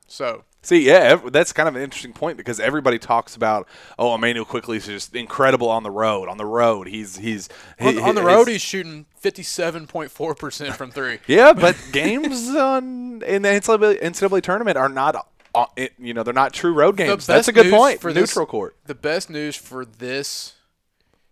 [0.08, 3.66] So See, yeah, that's kind of an interesting point because everybody talks about,
[3.98, 6.28] oh, Immanuel Quickley is just incredible on the road.
[6.28, 7.48] On the road, he's he's
[7.80, 11.20] on, he- on the road, he's shooting 57.4% from three.
[11.28, 16.24] Yeah, but games on in the NCAA, NCAA tournament are not, uh, it- you know,
[16.24, 17.26] they're not true road games.
[17.26, 18.02] That's a good point.
[18.02, 18.76] for this- Neutral court.
[18.86, 20.56] The best news for this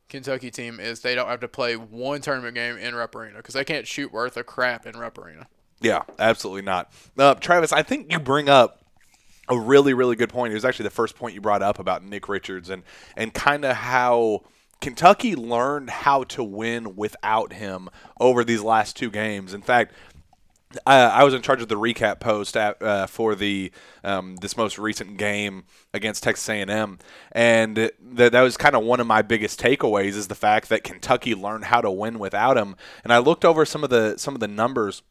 [0.10, 3.56] Kentucky team is they don't have to play one tournament game in Rupp Arena because
[3.56, 5.48] they can't shoot worth a crap in Rupp Arena.
[5.82, 6.92] Yeah, absolutely not.
[7.18, 8.82] Uh, Travis, I think you bring up
[9.49, 10.51] a really, really good point.
[10.51, 12.83] It was actually the first point you brought up about Nick Richards and
[13.15, 14.43] and kind of how
[14.81, 19.53] Kentucky learned how to win without him over these last two games.
[19.53, 19.93] In fact.
[20.86, 23.71] I was in charge of the recap post at, uh, for the
[24.03, 26.99] um, this most recent game against Texas A&M,
[27.31, 30.83] and that that was kind of one of my biggest takeaways is the fact that
[30.83, 32.75] Kentucky learned how to win without him.
[33.05, 35.03] And I looked over some of the some of the numbers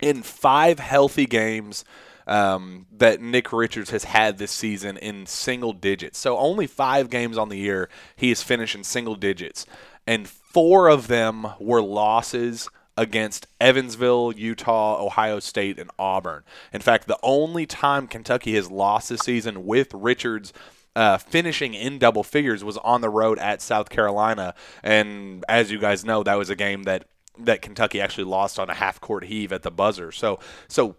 [0.00, 1.84] in five healthy games
[2.28, 6.18] um, that Nick Richards has had this season in single digits.
[6.18, 9.66] So only five games on the year he has finished in single digits,
[10.06, 16.42] and four of them were losses against Evansville, Utah, Ohio State, and Auburn.
[16.72, 20.52] In fact, the only time Kentucky has lost this season with Richards.
[20.96, 25.78] Uh, finishing in double figures was on the road at South Carolina, and as you
[25.78, 27.04] guys know, that was a game that
[27.38, 30.10] that Kentucky actually lost on a half court heave at the buzzer.
[30.10, 30.96] So so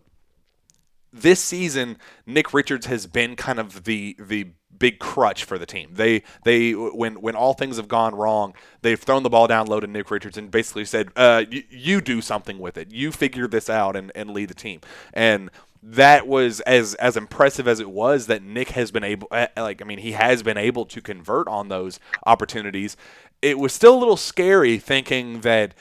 [1.11, 5.89] this season, Nick Richards has been kind of the the big crutch for the team.
[5.93, 9.79] They they when when all things have gone wrong, they've thrown the ball down low
[9.79, 12.91] to Nick Richards and basically said, uh, y- "You do something with it.
[12.91, 14.81] You figure this out and, and lead the team."
[15.13, 15.49] And
[15.81, 19.85] that was as as impressive as it was that Nick has been able like I
[19.85, 22.97] mean he has been able to convert on those opportunities.
[23.41, 25.73] It was still a little scary thinking that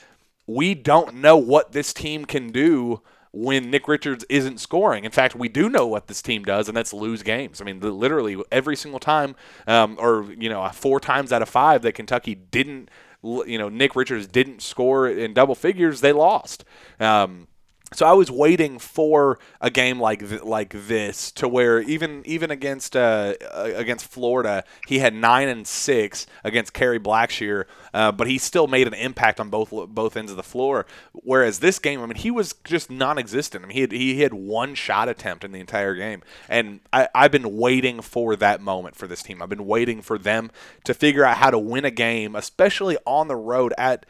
[0.47, 5.05] we don't know what this team can do when Nick Richards isn't scoring.
[5.05, 7.61] In fact, we do know what this team does, and that's lose games.
[7.61, 9.35] I mean, literally every single time,
[9.67, 12.89] um, or you know, four times out of five that Kentucky didn't,
[13.21, 16.63] you know, Nick Richards didn't score in double figures, they lost.
[16.99, 17.47] Um,
[17.93, 22.51] so I was waiting for a game like th- like this to where even even
[22.51, 28.37] against uh, against Florida he had nine and six against Kerry Blackshear, uh, but he
[28.37, 30.85] still made an impact on both both ends of the floor.
[31.13, 33.63] Whereas this game, I mean, he was just non-existent.
[33.63, 37.07] I mean, he had, he had one shot attempt in the entire game, and I,
[37.15, 39.41] I've been waiting for that moment for this team.
[39.41, 40.51] I've been waiting for them
[40.83, 44.05] to figure out how to win a game, especially on the road at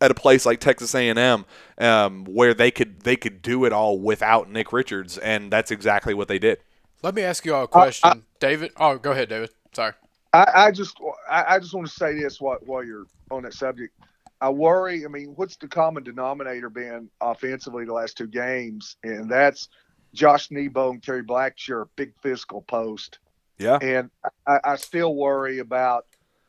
[0.00, 1.44] at a place like Texas A&M,
[1.78, 6.14] um, where they could they could do it all without Nick Richards, and that's exactly
[6.14, 6.58] what they did.
[7.02, 8.72] Let me ask you all a question, David.
[8.76, 9.50] Oh, go ahead, David.
[9.72, 9.92] Sorry.
[10.32, 10.98] I, I just
[11.30, 13.94] I, I just want to say this while, while you're on that subject.
[14.40, 15.04] I worry.
[15.04, 18.96] I mean, what's the common denominator been offensively the last two games?
[19.02, 19.68] And that's
[20.14, 23.18] Josh Nebo and Kerry Blackshear, big physical post.
[23.58, 23.78] Yeah.
[23.82, 24.10] And
[24.46, 26.06] I, I still worry about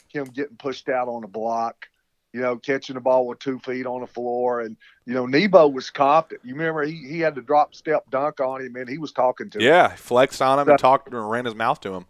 [0.10, 1.89] him getting pushed out on a block.
[2.34, 4.62] You know, catching the ball with two feet on the floor.
[4.62, 6.42] And, you know, Nebo was confident.
[6.44, 9.50] You remember he, he had to drop step dunk on him and he was talking
[9.52, 9.66] to him.
[9.66, 12.06] Yeah, flexed on him and talked to him and ran his mouth to him.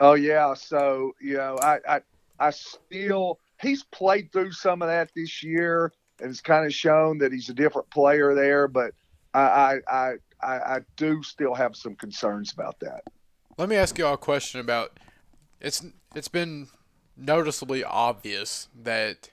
[0.00, 0.54] Oh yeah.
[0.54, 2.00] So, you know, I I,
[2.38, 7.18] I still he's played through some of that this year and it's kind of shown
[7.18, 8.92] that he's a different player there, but
[9.34, 13.02] I I, I, I do still have some concerns about that.
[13.56, 15.00] Let me ask you all a question about
[15.60, 15.84] it's
[16.14, 16.68] it's been
[17.16, 19.30] noticeably obvious that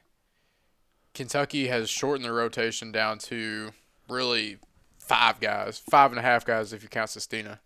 [1.15, 3.71] Kentucky has shortened the rotation down to
[4.09, 4.57] really
[4.99, 7.61] five guys, five and a half guys if you count Sestina.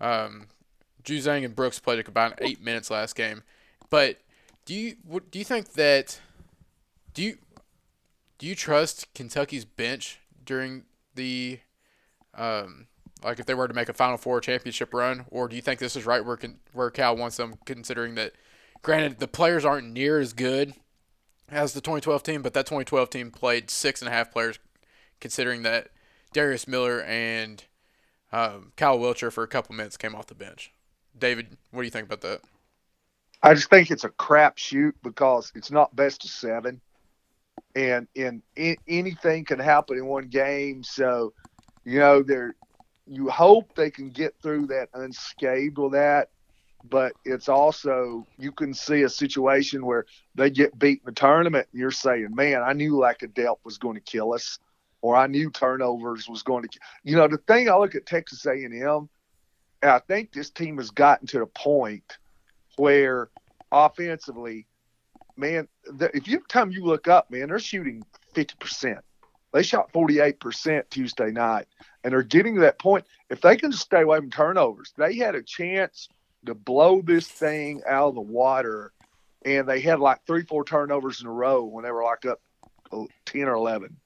[0.00, 0.48] Um,
[1.04, 3.42] Juzang and Brooks played a combined eight minutes last game,
[3.90, 4.18] but
[4.64, 4.96] do you
[5.30, 6.20] do you think that
[7.14, 7.38] do you
[8.38, 11.60] do you trust Kentucky's bench during the
[12.34, 12.86] um,
[13.22, 15.80] like if they were to make a Final Four championship run, or do you think
[15.80, 16.38] this is right where
[16.72, 18.32] where Cal wants them, considering that,
[18.82, 20.74] granted, the players aren't near as good
[21.50, 24.58] as the 2012 team, but that 2012 team played six and a half players,
[25.20, 25.88] considering that
[26.32, 27.64] Darius Miller and
[28.32, 30.72] um, Kyle Wiltjer for a couple minutes came off the bench.
[31.18, 32.40] David, what do you think about that?
[33.42, 36.80] I just think it's a crap shoot because it's not best of seven,
[37.74, 38.42] and in
[38.86, 40.84] anything can happen in one game.
[40.84, 41.32] So,
[41.84, 42.54] you know, there
[43.06, 46.28] you hope they can get through that unscathed with that
[46.88, 51.68] but it's also you can see a situation where they get beat in the tournament
[51.72, 54.58] and you're saying, man, I knew Lac-A-Delp was going to kill us,
[55.02, 56.78] or I knew turnovers was going to.
[57.04, 59.08] You know, the thing I look at Texas A&M,
[59.82, 62.18] I think this team has gotten to the point
[62.76, 63.30] where
[63.72, 64.66] offensively,
[65.36, 68.02] man, the, if you time you look up, man, they're shooting
[68.34, 68.98] fifty percent.
[69.52, 71.66] They shot forty eight percent Tuesday night,
[72.04, 73.04] and they're getting to that point.
[73.30, 76.08] If they can stay away from turnovers, they had a chance
[76.46, 78.92] to blow this thing out of the water.
[79.44, 82.40] And they had like three, four turnovers in a row when they were like up
[83.26, 83.96] 10 or 11.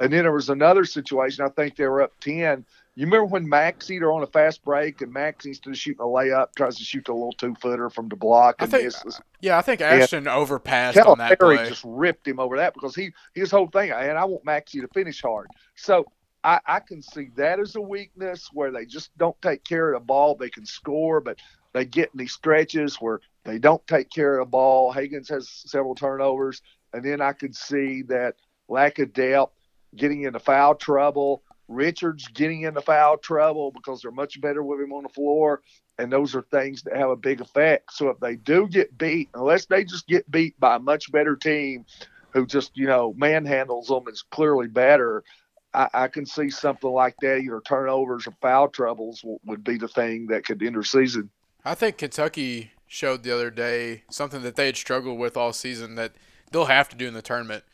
[0.00, 1.44] And then there was another situation.
[1.44, 2.64] I think they were up 10.
[2.94, 6.48] You remember when Maxey, they're on a fast break, and instead of shooting a layup,
[6.54, 9.20] tries to shoot a little two footer from the block and I think, misses.
[9.40, 11.68] Yeah, I think Ashton and overpassed on that play.
[11.68, 14.88] just ripped him over that because he his whole thing, and I want Maxey to
[14.88, 15.46] finish hard.
[15.74, 16.04] So
[16.44, 20.00] I, I can see that as a weakness where they just don't take care of
[20.00, 20.34] the ball.
[20.34, 21.38] They can score, but
[21.72, 24.92] they get these stretches where they don't take care of the ball.
[24.92, 26.62] Hagans has several turnovers,
[26.92, 28.36] and then I could see that
[28.68, 29.52] lack of depth,
[29.96, 31.42] getting into foul trouble.
[31.68, 35.62] Richards getting into foul trouble because they're much better with him on the floor,
[35.98, 37.92] and those are things that have a big effect.
[37.92, 41.36] So if they do get beat, unless they just get beat by a much better
[41.36, 41.86] team
[42.30, 45.24] who just you know manhandles them is clearly better,
[45.72, 47.38] I, I, can see something like that.
[47.38, 51.30] Either turnovers or foul troubles would be the thing that could end the season.
[51.64, 55.94] I think Kentucky showed the other day something that they had struggled with all season
[55.94, 56.12] that
[56.50, 57.64] they'll have to do in the tournament,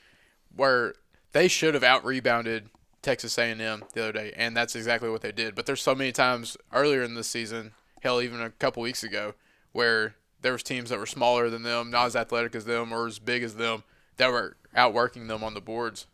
[0.55, 0.95] where
[1.33, 2.69] they should have out rebounded
[3.03, 5.55] Texas A&M the other day, and that's exactly what they did.
[5.55, 7.73] But there's so many times earlier in the season,
[8.03, 9.35] hell, even a couple weeks ago,
[9.73, 13.07] where there was teams that were smaller than them, not as athletic as them, or
[13.07, 13.83] as big as them,
[14.19, 16.07] that were outworking them on the boards.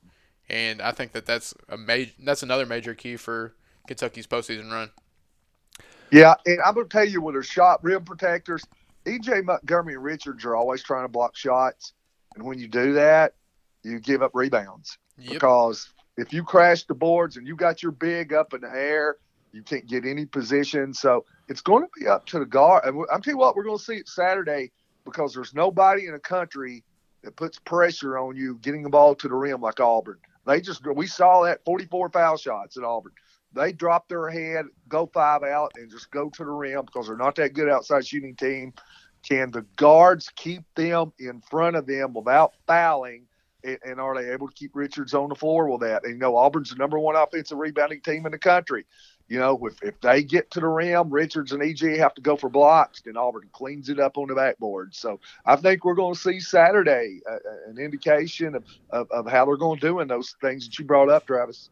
[0.48, 3.54] And I think that that's a major, that's another major key for
[3.86, 4.90] Kentucky's postseason run.
[6.14, 8.62] Yeah, and I'm going to tell you with their shot rim protectors,
[9.04, 11.92] EJ Montgomery and Richards are always trying to block shots,
[12.36, 13.34] and when you do that,
[13.82, 15.32] you give up rebounds yep.
[15.32, 19.16] because if you crash the boards and you got your big up in the air,
[19.50, 20.94] you can't get any position.
[20.94, 22.84] So it's going to be up to the guard.
[22.84, 24.70] And I'm telling you what, we're going to see it Saturday
[25.04, 26.84] because there's nobody in the country
[27.24, 30.18] that puts pressure on you getting the ball to the rim like Auburn.
[30.46, 33.14] They just we saw that 44 foul shots at Auburn
[33.54, 37.16] they drop their head, go five out, and just go to the rim because they're
[37.16, 38.72] not that good outside shooting team.
[39.22, 43.26] Can the guards keep them in front of them without fouling?
[43.62, 46.04] And, and are they able to keep Richards on the floor with that?
[46.04, 48.84] And you know, Auburn's the number one offensive rebounding team in the country.
[49.28, 52.36] You know, if, if they get to the rim, Richards and EJ have to go
[52.36, 54.94] for blocks, then Auburn cleans it up on the backboard.
[54.94, 59.46] So I think we're going to see Saturday uh, an indication of, of, of how
[59.46, 61.70] they're going to do in those things that you brought up, Travis.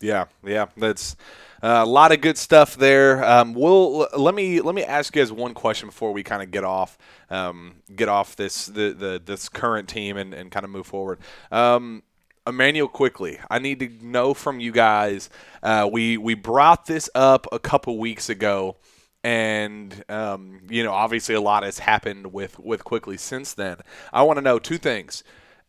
[0.00, 1.16] Yeah, yeah, that's
[1.62, 3.24] uh, a lot of good stuff there.
[3.24, 6.50] Um, we'll let me let me ask you guys one question before we kind of
[6.50, 6.98] get off
[7.30, 11.18] um, get off this the, the this current team and, and kind of move forward.
[11.50, 12.02] Um,
[12.46, 15.30] Immanuel Quickley, I need to know from you guys.
[15.62, 18.76] Uh, we we brought this up a couple weeks ago,
[19.24, 23.78] and um, you know obviously a lot has happened with with Quickley since then.
[24.12, 25.24] I want to know two things.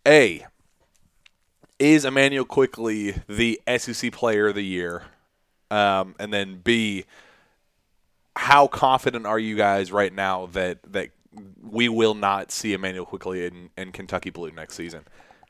[0.06, 0.46] A,
[1.80, 5.04] is Immanuel Quickley the SEC Player of the Year?
[5.70, 7.06] Um, and then B,
[8.36, 11.10] how confident are you guys right now that that
[11.62, 15.04] we will not see Immanuel Quickley in, in Kentucky Blue next season.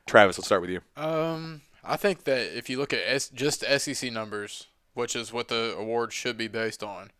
[0.06, 0.80] Travis, let's start with you.
[0.96, 5.48] Um, I think that if you look at S- just SEC numbers, which is what
[5.48, 7.10] the award should be based on,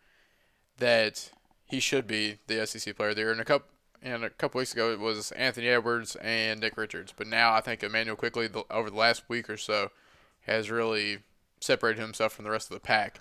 [0.79, 1.31] that
[1.65, 3.33] he should be the SEC Player of the Year.
[3.33, 3.69] And a couple
[4.03, 7.61] and a couple weeks ago it was Anthony Edwards and Nick Richards, but now I
[7.61, 9.91] think Immanuel Quickley the, over the last week or so
[10.43, 11.19] has really
[11.61, 13.21] separated himself from the rest of the pack.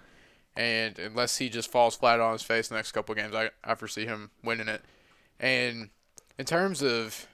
[0.55, 3.75] And unless he just falls flat on his face the next couple games, I, I
[3.75, 4.81] foresee him winning it.
[5.39, 5.89] And
[6.39, 7.27] in terms of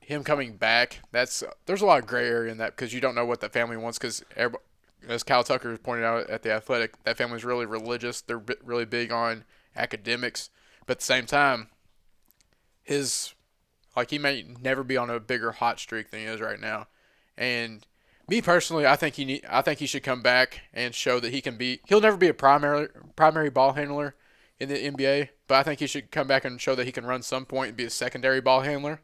[0.00, 3.14] him coming back, that's there's a lot of gray area in that because you don't
[3.14, 3.98] know what the family wants.
[3.98, 4.24] Because
[5.08, 8.20] as Kyle Tucker pointed out at the Athletic, that family's really religious.
[8.20, 9.44] They're really big on
[9.76, 10.50] academics,
[10.86, 11.68] but at the same time,
[12.84, 13.34] his
[13.96, 16.86] like he may never be on a bigger hot streak than he is right now,
[17.36, 17.86] and
[18.28, 21.32] me personally, I think he need, I think he should come back and show that
[21.32, 21.80] he can be.
[21.86, 24.14] He'll never be a primary primary ball handler
[24.58, 27.06] in the NBA, but I think he should come back and show that he can
[27.06, 29.00] run some point and be a secondary ball handler.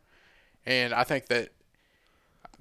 [0.64, 1.50] And I think that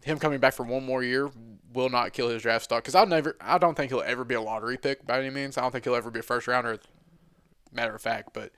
[0.04, 1.30] him coming back for one more year
[1.74, 3.36] will not kill his draft stock because I'll never.
[3.40, 5.58] I don't think he'll ever be a lottery pick by any means.
[5.58, 6.80] I don't think he'll ever be a first rounder.
[7.72, 8.52] Matter of fact, but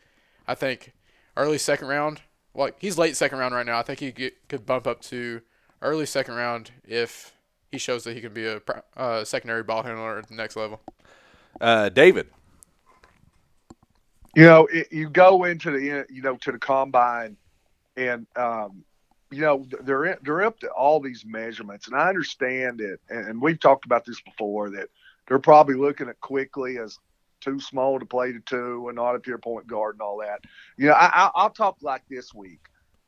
[0.47, 0.93] I think
[1.35, 2.21] early second round.
[2.53, 3.79] Like he's late second round right now.
[3.79, 5.41] I think he get, could bump up to
[5.81, 7.33] early second round if
[7.71, 8.61] he shows that he can be a
[8.97, 10.81] uh, secondary ball handler at the next level.
[11.59, 12.27] Uh, David.
[14.35, 17.35] You know, it, you go into the you know to the combine,
[17.97, 18.83] and um,
[19.29, 23.41] you know they're in, they're up to all these measurements, and I understand it, and
[23.41, 24.89] we've talked about this before that
[25.27, 26.99] they're probably looking at Quickley as
[27.41, 30.41] too small to play the two and not a pure point guard and all that.
[30.77, 32.61] You know, I, will talk like this week.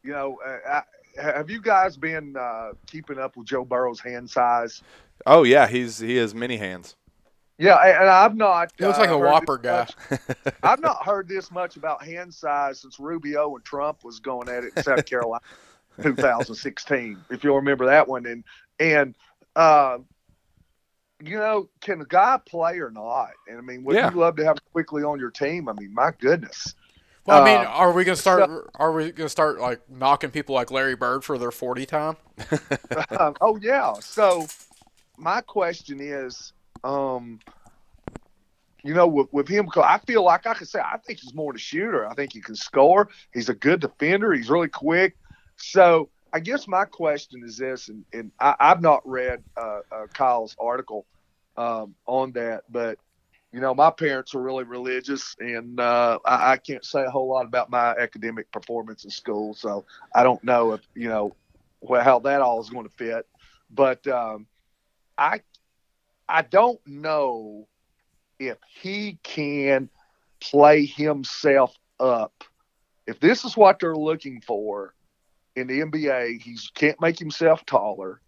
[0.04, 0.82] You know, uh,
[1.22, 4.82] have you guys been uh, keeping up with Joe Burrow's hand size?
[5.26, 6.96] Oh yeah, he's he has many hands.
[7.58, 8.74] Yeah, and I've not.
[8.78, 9.88] He looks uh, like a Whopper guy.
[10.64, 14.64] I've not heard this much about hand size since Rubio and Trump was going at
[14.64, 15.44] it in South Carolina,
[16.02, 17.18] 2016.
[17.30, 18.44] If you'll remember that one, and
[18.80, 19.16] and
[19.56, 20.00] uh,
[21.26, 23.32] you know, can a guy play or not?
[23.48, 24.12] And I mean, would yeah.
[24.12, 25.70] you love to have Quickley on your team?
[25.70, 26.76] I mean, my goodness.
[27.26, 28.50] Well, I mean, uh, are we gonna start?
[28.50, 32.18] So, are we gonna start like knocking people like Larry Bird for their forty time?
[33.20, 33.94] um, oh yeah.
[34.02, 34.48] So
[35.18, 36.52] my question is,
[36.84, 37.40] um,
[38.84, 41.52] you know, with, with him, I feel like I could say I think he's more
[41.52, 42.06] of a shooter.
[42.06, 43.08] I think he can score.
[43.34, 44.34] He's a good defender.
[44.34, 45.16] He's really quick.
[45.56, 50.08] So I guess my question is this, and, and I, have not read uh, uh,
[50.14, 51.06] Kyle's article
[51.58, 52.98] um, on that, but
[53.54, 57.30] you know, my parents were really religious, and uh, I, I, can't say a whole
[57.30, 59.86] lot about my academic performance in school, so
[60.16, 61.36] I don't know if you know
[61.88, 63.28] how that all is going to fit.
[63.70, 64.48] But um,
[65.20, 65.42] I,
[66.28, 67.68] I don't know
[68.40, 69.88] if he can
[70.40, 72.44] play himself up.
[73.06, 74.96] If this is what they're looking for
[75.56, 78.20] in the NBA, he can't make himself taller.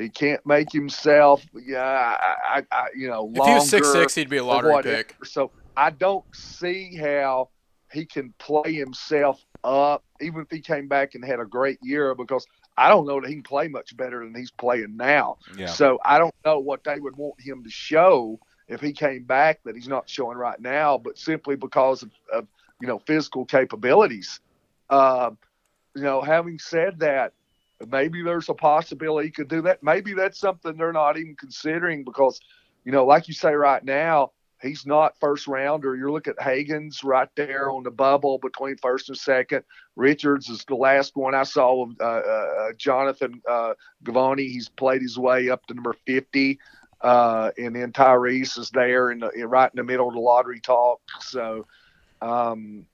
[0.00, 4.14] He can't make himself, yeah, I, I, I you know, if he was six six,
[4.14, 5.16] he'd be a lottery pick.
[5.24, 7.50] So I don't see how
[7.92, 12.14] he can play himself up, even if he came back and had a great year,
[12.14, 12.46] because
[12.76, 15.38] I don't know that he can play much better than he's playing now.
[15.56, 15.66] Yeah.
[15.66, 19.60] So I don't know what they would want him to show if he came back
[19.64, 22.46] that he's not showing right now, but simply because of, of
[22.80, 24.40] you know physical capabilities.
[24.88, 25.30] Uh,
[25.94, 27.32] you know, having said that,
[27.88, 29.82] maybe there's a possibility he could do that.
[29.82, 32.40] Maybe that's something they're not even considering because,
[32.84, 35.96] you know, like you say right now, he's not first rounder.
[35.96, 39.64] You're looking at Hagans right there on the bubble between first and second.
[39.96, 43.74] Richards is the last one I saw of uh, uh, Jonathan uh,
[44.04, 44.48] Givony.
[44.48, 46.58] He's played his way up to number 50.
[47.00, 50.60] Uh, and then Tyrese is there in the, right in the middle of the lottery
[50.60, 51.00] talk.
[51.20, 51.66] So,
[52.20, 52.84] um,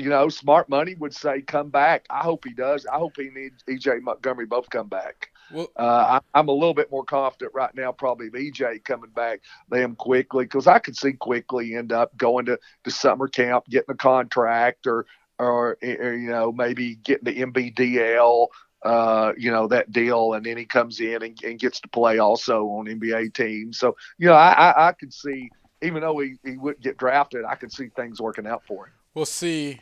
[0.00, 2.06] you know, smart money would say come back.
[2.08, 2.86] I hope he does.
[2.86, 5.30] I hope he needs EJ Montgomery both come back.
[5.52, 9.10] Well, uh, I, am a little bit more confident right now, probably of EJ coming
[9.10, 13.66] back them Quickley because I could see Quickley end up going to the summer camp,
[13.68, 15.06] getting a contract, or
[15.38, 18.48] or, or you know maybe getting the NBDL.
[18.82, 22.18] Uh, you know that deal, and then he comes in and, and gets to play
[22.18, 23.78] also on NBA teams.
[23.78, 25.50] So you know, I, I, I could see,
[25.82, 28.94] even though he, he wouldn't get drafted, I could see things working out for him.
[29.12, 29.80] We'll see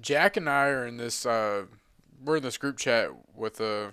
[0.00, 1.26] Jack and I are in this.
[1.26, 1.66] Uh,
[2.24, 3.92] we're in this group chat with a.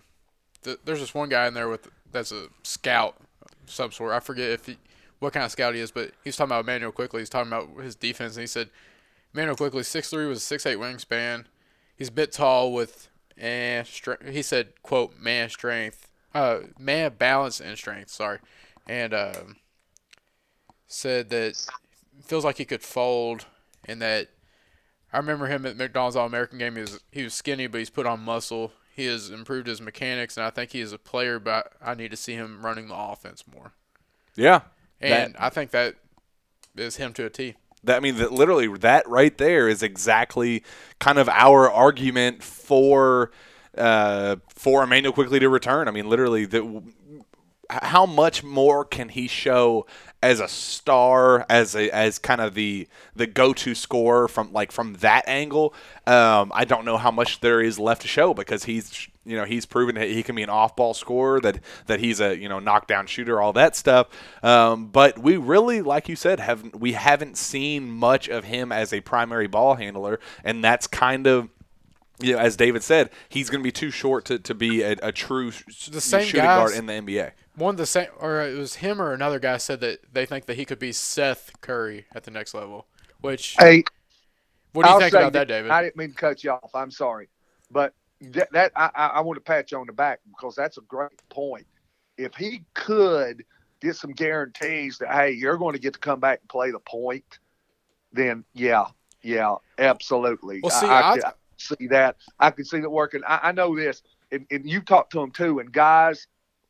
[0.63, 3.15] Th- there's this one guy in there with that's a scout
[3.65, 4.13] some sort.
[4.13, 4.77] I forget if he,
[5.19, 7.21] what kind of scout he is, but he's talking about Immanuel Quickley.
[7.21, 8.69] He's talking about his defense, and he said
[9.33, 11.45] Immanuel Quickley six three was a six eight wingspan.
[11.95, 17.59] He's a bit tall with eh, stre- he said quote man strength, uh, man balance
[17.59, 18.11] and strength.
[18.11, 18.39] Sorry,
[18.87, 19.33] and uh,
[20.87, 21.65] said that
[22.23, 23.45] feels like he could fold
[23.85, 24.29] and that
[25.13, 26.75] I remember him at McDonald's All American game.
[26.75, 28.73] He was he was skinny, but he's put on muscle.
[28.95, 31.39] He has improved his mechanics, and I think he is a player.
[31.39, 33.73] But I need to see him running the offense more.
[34.35, 34.61] Yeah,
[35.25, 35.95] And I think that
[36.75, 37.55] is him to a T.
[37.83, 40.63] That I mean, that literally that right there is exactly
[40.99, 43.31] kind of our argument for
[43.77, 45.87] uh, for Immanuel Quickley to return.
[45.87, 46.83] I mean, literally, the,
[47.69, 49.85] how much more can he show
[50.23, 54.71] as a star, as a as kind of the the go to scorer from like
[54.71, 55.73] from that angle?
[56.05, 59.43] Um, I don't know how much there is left to show because he's you know
[59.43, 62.59] he's proven that he can be an off-ball scorer, that that he's a you know
[62.59, 64.07] knockdown shooter, all that stuff.
[64.43, 68.93] Um, but we really, like you said, have we haven't seen much of him as
[68.93, 71.49] a primary ball handler, and that's kind of.
[72.19, 74.95] You know, as David said, he's going to be too short to, to be a,
[75.03, 75.51] a true
[75.91, 77.31] The same shooting guys- guard in the NBA.
[77.57, 80.45] One of the same, or it was him or another guy said that they think
[80.45, 82.85] that he could be Seth Curry at the next level.
[83.19, 83.83] Which, Hey,
[84.73, 85.71] what do you I'll think about that, David?
[85.71, 86.69] I didn't mean to cut you off.
[86.75, 87.29] I'm sorry,
[87.71, 90.77] but that, that I, I I want to pat you on the back because that's
[90.77, 91.65] a great point.
[92.15, 93.43] If he could
[93.81, 96.79] get some guarantees that hey, you're going to get to come back and play the
[96.79, 97.39] point,
[98.13, 98.85] then yeah,
[99.23, 100.59] yeah, absolutely.
[100.61, 101.23] Well, see, I, I I- could
[101.57, 102.17] see that.
[102.39, 103.21] I can see that working.
[103.27, 105.57] I, I know this, and, and you talked to him too.
[105.57, 106.27] And guys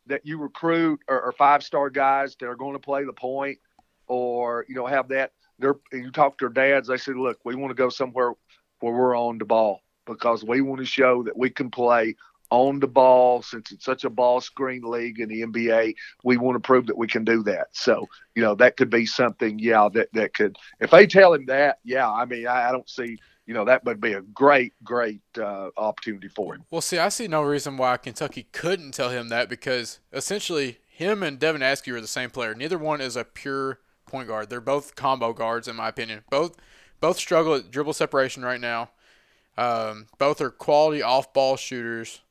[0.08, 3.60] that you recruit are, are five star guys that are going to play the point,
[4.08, 5.32] or you know have that.
[5.60, 6.88] They're you talk to their dads.
[6.88, 8.34] They say, look, we want to go somewhere
[8.80, 12.16] where we're on the ball because we want to show that we can play
[12.50, 15.96] on the ball since it's such a ball screen league in the NBA.
[16.24, 17.68] We want to prove that we can do that.
[17.74, 21.46] So, you know, that could be something, yeah, that, that could, if they tell him
[21.48, 23.18] that, yeah, I mean, I, I don't see,
[23.48, 26.66] you know, that would be a great, great uh, opportunity for him.
[26.70, 31.24] Well, see, I see no reason why Kentucky couldn't tell him that because essentially him
[31.24, 32.54] and Devin Askew are the same player.
[32.54, 34.50] Neither one is a pure point guard.
[34.50, 36.24] They're both combo guards, in my opinion.
[36.30, 36.58] Both
[37.00, 38.90] both struggle at dribble separation right now.
[39.58, 42.22] Um, both are quality off-ball shooters,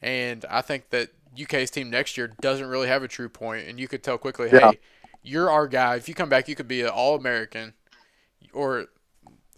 [0.00, 1.10] and I think that
[1.40, 3.68] UK's team next year doesn't really have a true point.
[3.68, 4.70] And you could tell Quickley, Yeah.
[4.70, 4.78] hey,
[5.22, 5.96] you're our guy.
[5.96, 7.74] If you come back, you could be an All-American,
[8.52, 8.86] or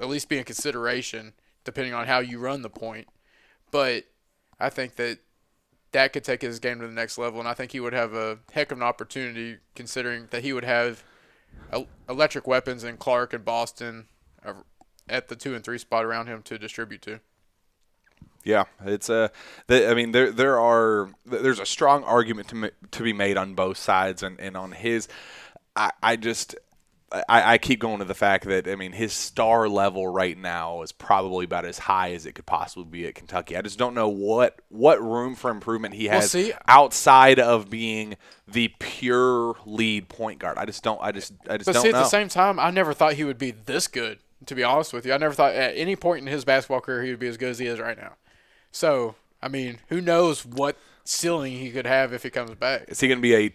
[0.03, 1.33] at least be in consideration,
[1.65, 3.09] depending on how you run the point.
[3.71, 4.05] But
[4.61, 5.21] I think that
[5.93, 8.13] that could take his game to the next level, and I think he would have
[8.13, 11.05] a heck of an opportunity, considering that he would have
[12.09, 14.07] electric weapons in Clarke and Boston
[14.45, 14.55] uh,
[15.09, 17.21] at the two and three spot around him to distribute to.
[18.45, 19.31] Yeah, it's a.
[19.69, 23.77] I mean, there there are there's a strong argument to to be made on both
[23.77, 25.09] sides, and, and on his,
[25.77, 26.57] I, I just.
[27.29, 30.83] I, I keep going to the fact that I mean his star level right now
[30.83, 33.57] is probably about as high as it could possibly be at Kentucky.
[33.57, 37.69] I just don't know what what room for improvement he Well, has see- outside of
[37.69, 38.17] being
[38.49, 40.57] the pure lead point guard.
[40.59, 41.01] I just don't.
[41.03, 41.99] I just I just But don't see, at know.
[42.01, 44.19] the same time, I never thought he would be this good.
[44.47, 47.05] To be honest with you, I never thought at any point in his basketball career
[47.05, 48.15] he would be as good as he is right now.
[48.73, 52.87] So, I mean, who knows what ceiling he could have if he comes back?
[52.89, 53.49] is he going to be a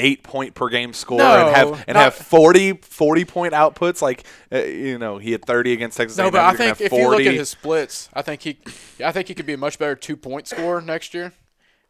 [0.00, 4.00] 28 point per game score No, and have and not- have 40 40 point outputs
[4.02, 6.80] like uh, you know he had 30 against Texas No, A&M, but I you're think
[6.80, 8.58] if you look at his splits, I think he,
[9.04, 11.32] I think he could be a much better two point scorer next year.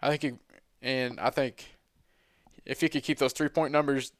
[0.02, 0.32] I think he,
[0.82, 1.76] and I think
[2.64, 4.12] if he could keep those three point numbers,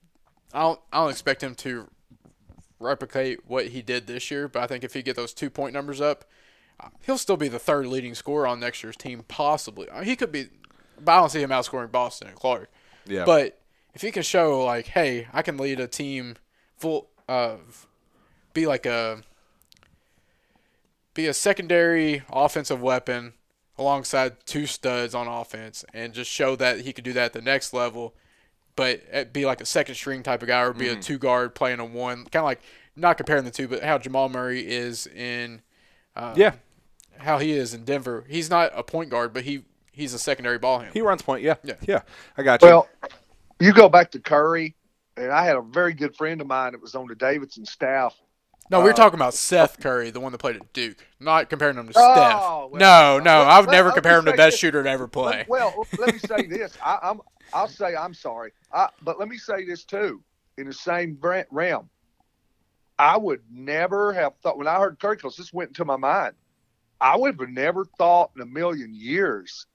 [0.53, 1.88] I don't, I don't expect him to
[2.78, 4.49] replicate what he did this year.
[4.49, 6.24] But I think if he get those two point numbers up,
[7.03, 9.86] he'll still be the third leading scorer on next year's team, possibly.
[10.05, 10.49] He could be,
[11.01, 12.70] but I don't see him outscoring Boston and Clarke.
[13.07, 13.59] yeah But
[13.95, 16.36] if he can show like, hey, I can lead a team
[16.76, 17.86] full of,
[18.55, 19.22] be like a,
[21.14, 23.34] be a secondary offensive weapon
[23.78, 27.41] alongside two studs on offense, and just show that he could do that at the
[27.43, 28.14] next level,
[28.76, 30.99] but be like a second string type of guy, or be Mm-hmm.
[30.99, 32.61] a two guard playing a one, kind of like
[32.95, 35.62] not comparing the two, but how Jamal Murray is in,
[36.14, 36.53] uh, yeah
[37.18, 38.24] how he is in Denver.
[38.28, 40.93] He's not a point guard, but he he's a secondary ball handler.
[40.95, 41.74] he runs point yeah Yeah.
[41.86, 42.03] yeah
[42.36, 42.88] I got you Well,
[43.61, 44.74] you go back to Curry,
[45.16, 48.14] and I had a very good friend of mine that was on the Davidson staff.
[48.70, 51.76] No, we're Uh, talking about Seth Curry, the one that played at Duke, not comparing
[51.76, 52.40] him to Oh, Steph.
[52.40, 54.61] well, no, no, well, I would well, never let compare him to say best this.
[54.61, 55.38] shooter to ever play.
[55.38, 56.76] Let- well, let me say this.
[56.82, 57.20] I, I'm.
[57.52, 58.52] I'll say I'm sorry.
[58.72, 60.22] I, but let me say this too.
[60.56, 61.18] In the same
[61.50, 61.90] realm,
[62.98, 66.34] I would never have thought when I heard Curry, because this went into my mind.
[67.00, 69.66] I would have never thought in a million years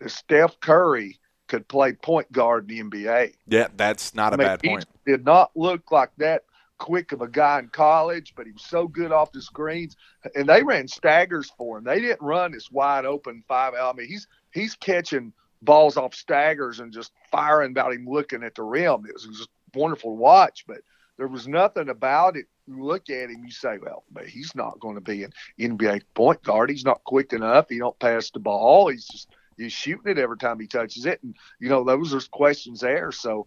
[0.00, 1.18] that Steph Curry
[1.48, 3.34] could play point guard in the NBA.
[3.46, 6.44] yeah that's not a I mean, bad he point did not look like that
[6.78, 9.96] quick of a guy in college, but he was so good off the screens.
[10.34, 11.84] And they ran staggers for him.
[11.84, 13.74] They didn't run this wide open five.
[13.74, 15.32] I mean, he's he's catching
[15.62, 19.06] balls off staggers and just firing about him looking at the rim.
[19.06, 20.64] It was just wonderful to watch.
[20.66, 20.78] But
[21.16, 24.80] there was nothing about it you look at him, you say, well, but he's not
[24.80, 26.70] going to be an NBA point guard.
[26.70, 27.68] He's not quick enough.
[27.68, 28.88] He don't pass the ball.
[28.88, 32.20] He's just he's shooting it every time he touches it, and you know those are
[32.30, 33.12] questions there.
[33.12, 33.46] So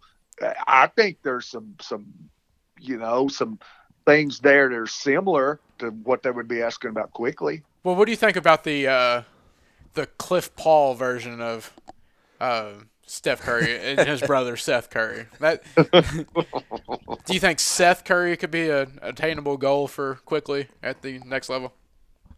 [0.67, 2.05] I think there's some some
[2.79, 3.59] you know some
[4.05, 7.61] things there that are similar to what they would be asking about Quickley.
[7.83, 9.21] Well, what do you think about the uh,
[9.93, 11.73] the Cliff Paul version of
[12.39, 12.71] uh,
[13.05, 15.27] Steph Curry and his brother Seth Curry?
[15.39, 15.63] That
[17.25, 21.49] do you think Seth Curry could be an attainable goal for Quickley at the next
[21.49, 21.73] level?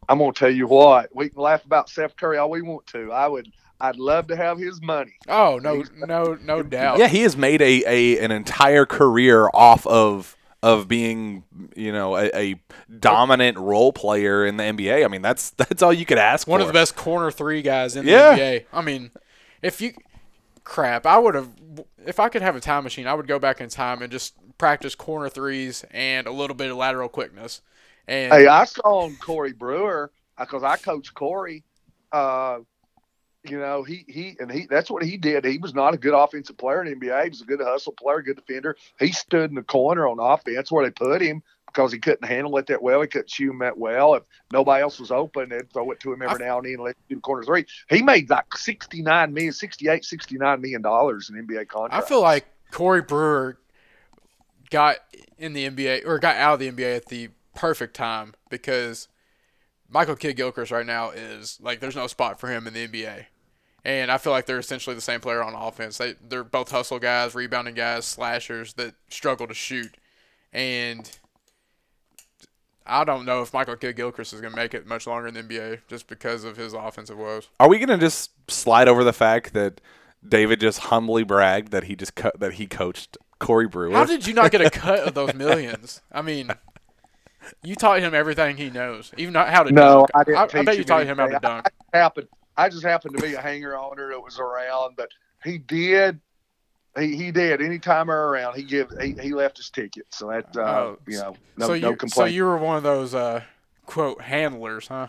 [0.09, 1.15] I'm gonna tell you what.
[1.15, 3.11] We can laugh about Seth Curry all we want to.
[3.11, 3.47] I would.
[3.82, 5.13] I'd love to have his money.
[5.27, 6.99] Oh no, no, no doubt.
[6.99, 11.43] Yeah, he has made a, a an entire career off of of being,
[11.75, 12.61] you know, a, a
[12.99, 15.05] dominant role player in the NBA.
[15.05, 16.63] I mean, that's that's all you could ask One for.
[16.63, 18.65] of the best corner three guys in the NBA.
[18.73, 19.11] I mean,
[19.61, 19.93] if you
[20.63, 21.49] crap, I would have
[22.05, 24.34] if I could have a time machine, I would go back in time and just
[24.57, 27.61] practice corner threes and a little bit of lateral quickness.
[28.07, 31.63] And Hey, I saw on Corey Brewer because I coached Corey.
[32.11, 32.59] Uh,
[33.44, 35.46] you know, he he and he that's what he did.
[35.46, 37.24] He was not a good offensive player in the NBA.
[37.24, 38.76] He was a good hustle player, good defender.
[39.00, 42.58] He stood in the corner on offense where they put him because he couldn't handle
[42.58, 43.02] it that well.
[43.02, 44.16] He couldn't shoot him that well.
[44.16, 46.84] If nobody else was open, they'd throw it to him every now and then and
[46.84, 47.66] let him do the corner three.
[47.90, 52.04] He made like 69 million, 68, 69 million dollars in NBA contract.
[52.04, 53.58] I feel like Corey Brewer
[54.70, 54.98] got
[55.38, 59.08] in the NBA or got out of the NBA at the perfect time because
[59.90, 63.26] Michael Kidd Gilchrist right now is like there's no spot for him in the NBA.
[63.86, 65.98] And I feel like they're essentially the same player on offense.
[65.98, 69.96] They they're both hustle guys, rebounding guys, slashers that struggle to shoot.
[70.52, 71.10] And
[72.86, 75.36] I don't know if Michael Kidd Gilchrist is going to make it much longer in
[75.36, 77.48] the NBA just because of his offensive woes.
[77.60, 79.80] Are we going to just slide over the fact that
[80.28, 83.94] David just humbly bragged that he just co- that he coached Corey Brewer?
[83.94, 86.02] How did you not get a cut of those millions?
[86.12, 86.52] I mean,
[87.64, 90.10] you taught him everything he knows, even not how to No, dunk.
[90.16, 91.70] I didn't I, teach bet you taught him how to dunk.
[91.93, 92.28] happened.
[92.58, 95.10] I just happened to be a hanger oner that was around, but
[95.43, 96.20] he did.
[96.97, 97.62] He, he did.
[97.62, 100.06] Anytime we were around, he give he, he left his ticket.
[100.10, 102.84] So that uh, Oh, you know, no so no you so you were one of
[102.84, 103.43] those uh,
[103.86, 105.08] quote handlers, huh?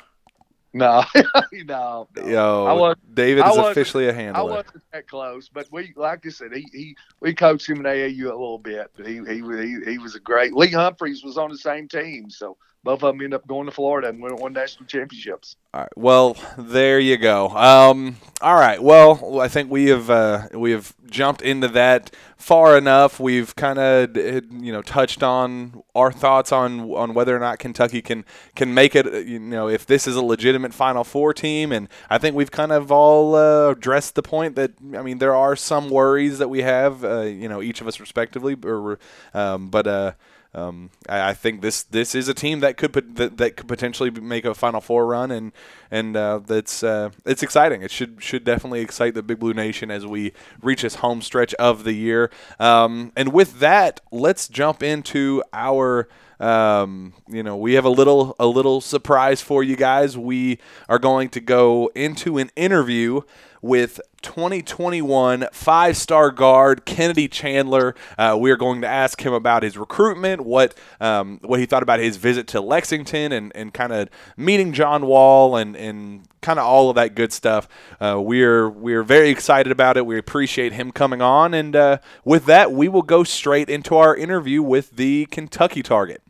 [0.72, 1.04] No,
[1.52, 2.26] no, no.
[2.26, 4.40] Yo, I was- David I is officially a handler.
[4.40, 7.82] I wasn't that close, but we like I said, he, he we coached him in
[7.84, 8.90] AAU a little bit.
[8.96, 10.52] But he he he, he was a great.
[10.54, 13.72] Lee Humphreys was on the same team, so both of them ended up going to
[13.72, 15.56] Florida and won, national championships.
[15.74, 15.96] All right.
[15.96, 17.48] Well, there you go.
[17.50, 18.82] Um, all right.
[18.82, 23.20] Well, I think we have uh, we have jumped into that far enough.
[23.20, 28.00] We've kind of you know touched on our thoughts on on whether or not Kentucky
[28.00, 28.24] can
[28.56, 29.06] can make it.
[29.06, 32.50] uh, You know, if this is a legitimate Final Four team, and I think we've
[32.50, 36.48] kind of all uh, addressed the point that I mean there are some worries that
[36.48, 37.04] we have.
[37.04, 38.98] Uh, you know, each of us respectively, or
[39.34, 40.16] um, but.
[40.52, 43.68] Um, I, I think this this is a team that could pot- that, that could
[43.68, 45.52] potentially make a Final Four run, and
[45.90, 47.82] and uh, that's uh, it's exciting.
[47.82, 51.54] It should should definitely excite the Big Blue Nation as we reach this home stretch
[51.54, 52.30] of the year.
[52.58, 56.08] Um, and with that, let's jump into our.
[56.40, 60.16] Um, you know, we have a little a little surprise for you guys.
[60.16, 63.20] We are going to go into an interview
[63.62, 67.94] with 2021 five star guard Kennedy Chandler.
[68.18, 71.82] Uh, we are going to ask him about his recruitment, what um, what he thought
[71.82, 76.58] about his visit to Lexington, and, and kind of meeting John Wall, and, and kind
[76.58, 77.68] of all of that good stuff.
[78.00, 80.06] Uh, we're we're very excited about it.
[80.06, 84.16] We appreciate him coming on, and uh, with that, we will go straight into our
[84.16, 86.22] interview with the Kentucky target.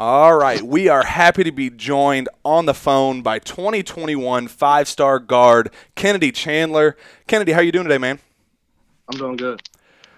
[0.00, 5.70] All right, we are happy to be joined on the phone by 2021 five-star guard
[5.94, 6.96] Kennedy Chandler.
[7.26, 8.18] Kennedy, how are you doing today, man?
[9.12, 9.60] I'm doing good.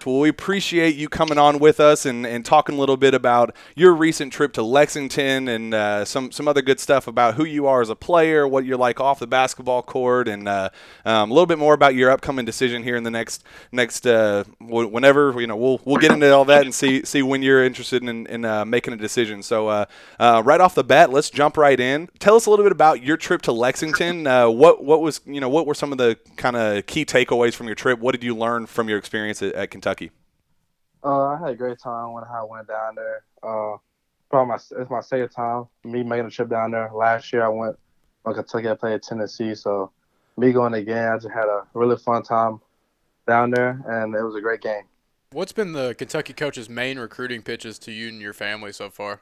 [0.05, 3.55] Well, we appreciate you coming on with us and, and talking a little bit about
[3.75, 7.67] your recent trip to Lexington and uh, some some other good stuff about who you
[7.67, 10.69] are as a player, what you're like off the basketball court, and uh,
[11.05, 14.43] um, a little bit more about your upcoming decision here in the next next uh,
[14.59, 17.63] wh- whenever you know we'll we'll get into all that and see see when you're
[17.63, 19.41] interested in, in uh, making a decision.
[19.41, 19.85] So uh,
[20.19, 22.09] uh, right off the bat, let's jump right in.
[22.19, 24.25] Tell us a little bit about your trip to Lexington.
[24.25, 27.67] What what was you know what were some of the kind of key takeaways from
[27.67, 27.99] your trip?
[27.99, 29.92] What did you learn from your experience at, at Kentucky?
[31.03, 33.23] Uh, I had a great time when I went down there.
[33.41, 33.77] Uh,
[34.29, 36.89] probably my it's my second time me making a trip down there.
[36.93, 37.75] Last year I went
[38.23, 38.69] from Kentucky.
[38.69, 39.91] I played Tennessee, so
[40.37, 42.61] me going again, I just had a really fun time
[43.27, 44.83] down there, and it was a great game.
[45.31, 49.21] What's been the Kentucky coach's main recruiting pitches to you and your family so far?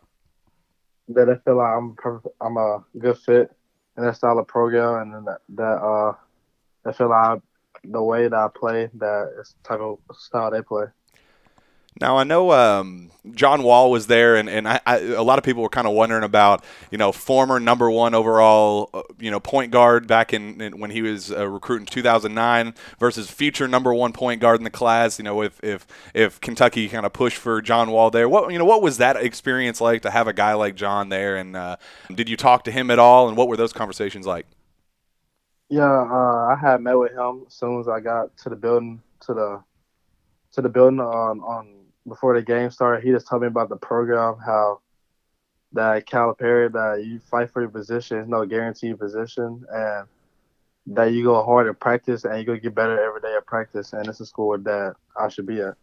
[1.07, 3.51] That I feel like I'm perfect, I'm a good fit
[3.97, 6.13] in that style of program, and that, that uh,
[6.86, 7.41] I feel like
[7.84, 10.86] the way that I play, that is the type of style they play.
[11.99, 15.43] Now I know um, John Wall was there, and, and I, I, a lot of
[15.43, 19.39] people were kind of wondering about you know former number one overall uh, you know
[19.39, 24.13] point guard back in, in when he was uh, recruiting 2009 versus future number one
[24.13, 25.19] point guard in the class.
[25.19, 28.57] You know if if if Kentucky kind of pushed for John Wall there, what you
[28.57, 31.75] know what was that experience like to have a guy like John there, and uh,
[32.13, 34.47] did you talk to him at all, and what were those conversations like?
[35.69, 39.01] Yeah, uh, I had met with him as soon as I got to the building
[39.21, 39.63] to the
[40.53, 43.78] to the building on on before the game started, he just told me about the
[43.78, 44.82] program, how
[45.74, 50.08] that Calipari, that you fight for your position, it's no guaranteed position, and
[50.88, 53.93] that you go hard in practice and you go get better every day at practice,
[53.93, 55.76] and it's a school that I should be at.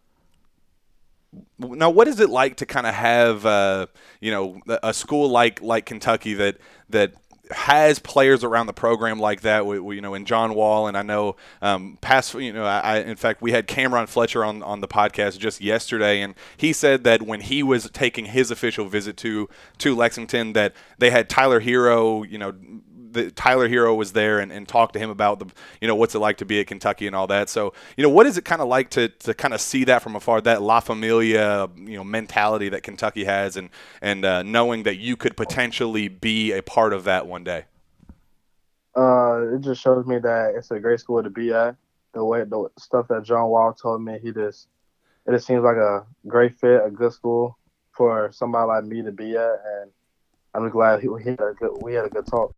[1.59, 3.87] Now, what is it like to kind of have, uh,
[4.19, 6.57] you know, a school like like Kentucky that
[6.89, 7.13] that
[7.51, 10.95] has players around the program like that, we, we, you know, in John Wall, and
[10.97, 14.81] I know um, past, you know, I, in fact, we had Cam'Ron Fletcher on, on
[14.81, 19.17] the podcast just yesterday, and he said that when he was taking his official visit
[19.17, 22.53] to to Lexington, that they had Tyler Herro, you know,
[23.11, 25.47] the Tyler Herro was there and, and talked to him about the
[25.81, 27.49] you know what's it like to be at Kentucky and all that.
[27.49, 30.01] So you know what is it kind of like to, to kind of see that
[30.01, 33.69] from afar, that La Familia you know mentality that Kentucky has, and
[34.01, 37.65] and uh, knowing that you could potentially be a part of that one day.
[38.95, 41.75] Uh, it just shows me that it's a great school to be at.
[42.13, 44.67] The way the stuff that John Wall told me, he just
[45.25, 47.57] it just seems like a great fit, a good school
[47.91, 49.91] for somebody like me to be at, and
[50.53, 52.55] I'm glad he, he had a good we had a good talk.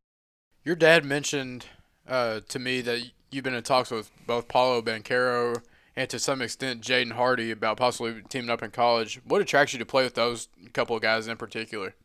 [0.64, 1.66] Your dad mentioned
[2.08, 5.60] uh, to me that you've been in talks with both Paolo Banchero
[5.96, 9.20] and to some extent Jaden Hardy about possibly teaming up in college.
[9.26, 11.96] What attracts you to play with those couple of guys in particular?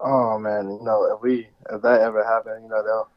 [0.00, 3.08] Oh man, you know if we if that ever happened, you know they'll.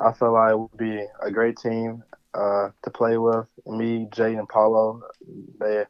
[0.00, 3.48] I feel like it would be a great team uh, to play with.
[3.66, 5.02] Me, Jay, and Paolo.
[5.58, 5.84] They,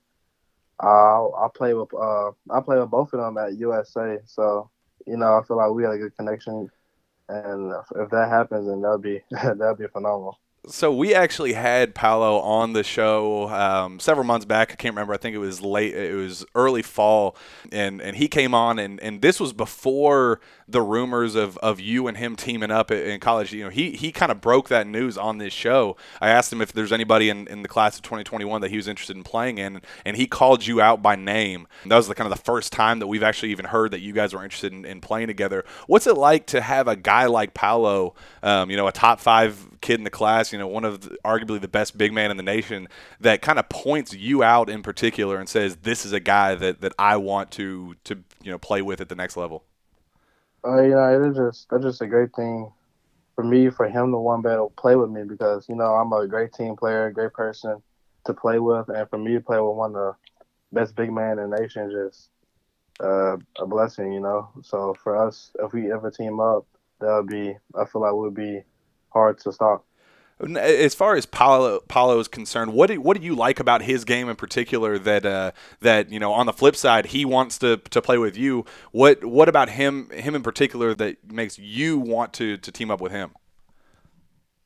[0.80, 4.18] I play with uh, I play with both of them at USA.
[4.26, 4.70] So
[5.06, 6.70] you know I feel like we had a good connection
[7.28, 10.38] and if that happens, then that'd be that'd be phenomenal.
[10.70, 14.70] So we actually had Paolo on the show um, several months back.
[14.70, 15.14] I can't remember.
[15.14, 15.94] I think it was late.
[15.94, 17.36] It was early fall,
[17.72, 20.40] and and he came on, and and this was before
[20.70, 23.52] the rumors of, of you and him teaming up in college.
[23.52, 25.96] You know, he he kind of broke that news on this show.
[26.20, 28.86] I asked him if there's anybody in, in the class of 2021 that he was
[28.86, 31.66] interested in playing in, and he called you out by name.
[31.86, 34.12] That was the kind of the first time that we've actually even heard that you
[34.12, 35.64] guys were interested in, in playing together.
[35.86, 39.66] What's it like to have a guy like Paolo, um, you know, a top five
[39.80, 42.36] kid in the class, you know, one of the, arguably the best big man in
[42.36, 42.88] the nation,
[43.20, 46.80] that kind of points you out in particular and says, "This is a guy that,
[46.80, 49.64] that I want to to you know play with at the next level."
[50.64, 52.72] Uh, you know, it's just that's just a great thing
[53.34, 56.26] for me, for him to want to play with me because you know I'm a
[56.26, 57.80] great team player, great person
[58.26, 60.16] to play with, and for me to play with one of the
[60.72, 62.30] best big man in the nation, just
[63.00, 64.48] uh, a blessing, you know.
[64.62, 66.66] So for us, if we ever team up,
[67.00, 68.62] that would be I feel like would be
[69.10, 69.84] hard to stop.
[70.40, 74.04] As far as Paolo, Paolo is concerned, what do, what do you like about his
[74.04, 77.78] game in particular that uh, that you know on the flip side he wants to,
[77.78, 78.64] to play with you?
[78.92, 83.00] What what about him him in particular that makes you want to, to team up
[83.00, 83.32] with him?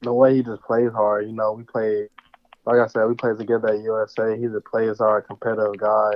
[0.02, 1.26] The way he just plays hard.
[1.26, 2.08] You know, we play
[2.64, 4.36] like I said, we play together at USA.
[4.38, 6.12] He's a plays hard, competitive guy,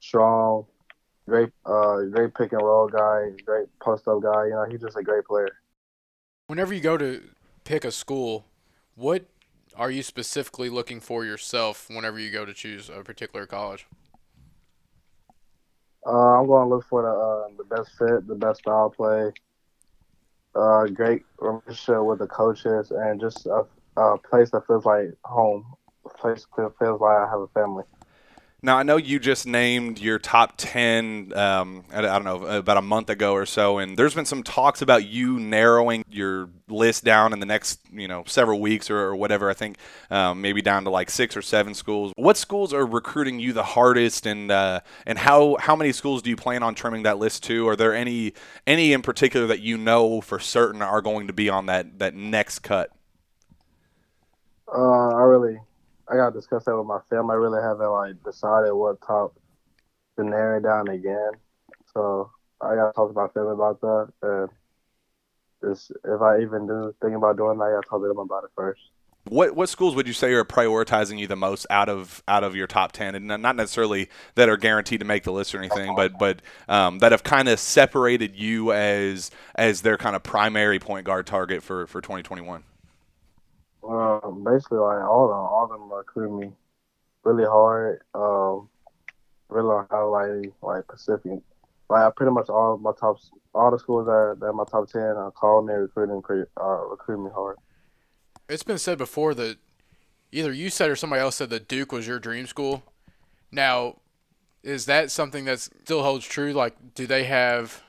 [0.00, 0.66] strong,
[1.28, 4.46] great uh, great pick and roll guy, great post up guy.
[4.46, 5.50] You know, he's just a great player.
[6.46, 7.22] Whenever you go to
[7.64, 8.44] pick a school,
[8.94, 9.26] what
[9.76, 13.86] are you specifically looking for yourself whenever you go to choose a particular college?
[16.06, 19.32] Uh, I'm going to look for the uh, the best fit, the best style play,
[20.54, 23.64] uh, great relationship with the coaches, and just a,
[23.96, 25.64] a place that feels like home,
[26.04, 27.84] a place that feels like I have a family.
[28.64, 31.34] Now I know you just named your top ten.
[31.36, 34.80] Um, I, don't know about a month ago or so, and there's been some talks
[34.80, 39.16] about you narrowing your list down in the next, you know, several weeks or, or
[39.16, 39.50] whatever.
[39.50, 39.76] I think
[40.10, 42.14] um, maybe down to like six or seven schools.
[42.16, 46.30] What schools are recruiting you the hardest, and uh, and how how many schools do
[46.30, 47.68] you plan on trimming that list to?
[47.68, 48.32] Are there any
[48.66, 52.14] any in particular that you know for certain are going to be on that that
[52.14, 52.90] next cut?
[54.74, 55.60] Uh, I really
[56.08, 57.32] I gotta discuss that with my family.
[57.32, 59.34] I really haven't like decided what top
[60.16, 61.32] to narrow down again.
[61.92, 62.30] So
[62.60, 64.12] I gotta talk to my family about that.
[64.22, 64.48] And
[65.62, 68.44] just if I even do think about doing that, I gotta talk to them about
[68.44, 68.80] it first.
[69.26, 72.54] What what schools would you say are prioritizing you the most out of out of
[72.54, 75.96] your top ten, and not necessarily that are guaranteed to make the list or anything,
[75.96, 80.78] but but um, that have kind of separated you as as their kind of primary
[80.78, 82.64] point guard target for for 2021?
[83.86, 86.52] Um, basically, like all of them, all of them recruit me
[87.22, 88.00] really hard.
[88.14, 88.68] Um,
[89.48, 91.40] really like any, like Pacific.
[91.90, 93.18] Like I pretty much all my top,
[93.54, 96.22] all the schools that that my top ten are calling me recruiting,
[96.60, 97.56] uh, recruiting me hard.
[98.48, 99.58] It's been said before that
[100.32, 102.82] either you said or somebody else said that Duke was your dream school.
[103.52, 104.00] Now,
[104.62, 106.52] is that something that still holds true?
[106.52, 107.82] Like, do they have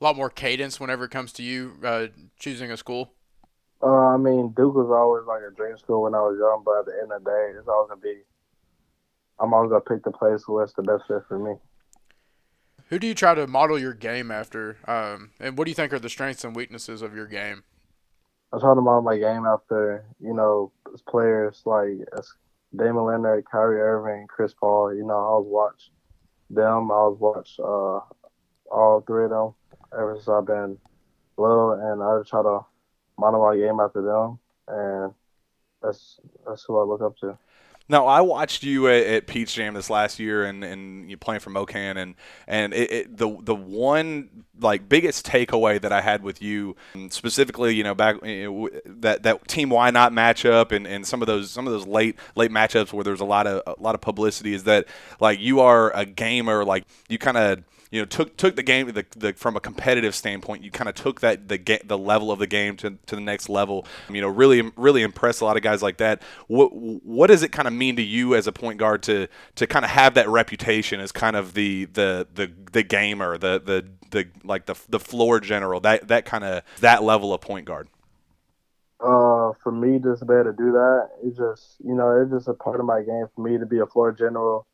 [0.00, 2.06] a lot more cadence whenever it comes to you uh,
[2.38, 3.12] choosing a school?
[3.82, 6.80] Uh, I mean, Duke was always like a dream school when I was young, but
[6.80, 8.22] at the end of the day, it's always gonna be.
[9.40, 11.54] I'm always gonna pick the place that's the best fit for me.
[12.88, 14.78] Who do you try to model your game after?
[14.88, 17.62] Um, and what do you think are the strengths and weaknesses of your game?
[18.52, 20.72] I try to model my game after you know
[21.06, 21.98] players like
[22.74, 24.94] Damian Lillard, Kyrie Irving, Chris Paul.
[24.94, 25.90] You know, I always watch
[26.50, 26.90] them.
[26.90, 28.00] I always watch uh,
[28.74, 29.54] all three of them
[29.92, 30.78] ever since I've been
[31.36, 32.60] little, and I just try to
[33.18, 34.38] my game after them,
[34.68, 35.14] and
[35.82, 37.38] that's that's who I look up to.
[37.90, 41.40] Now I watched you at, at, Peach Jam this last year, and, and you playing
[41.40, 42.14] for MoKan, and
[42.46, 47.10] and it, it, the the one like biggest takeaway that I had with you, um,
[47.10, 50.86] specifically, you know, back eh, eh, you know, that that team why not matchup, and,
[50.86, 53.62] and some of those some of those late late matchups where there's a lot of
[53.66, 54.86] a lot of publicity is that
[55.18, 58.86] like you are a gamer, like you kind of you know took took the game
[58.92, 62.30] the, the, from a competitive standpoint you kind of took that the ga- the level
[62.30, 63.86] of the game to, to the next level.
[64.10, 66.22] You know really really impressed a lot of guys like that.
[66.46, 69.66] What what does it kind of mean to you as a point guard to to
[69.66, 73.86] kind of have that reputation as kind of the the the, the gamer the the
[74.10, 77.88] the like the the floor general that that kind of that level of point guard?
[79.00, 82.48] Uh, for me, just be able to do that, it's just you know, it's just
[82.48, 84.66] a part of my game for me to be a floor general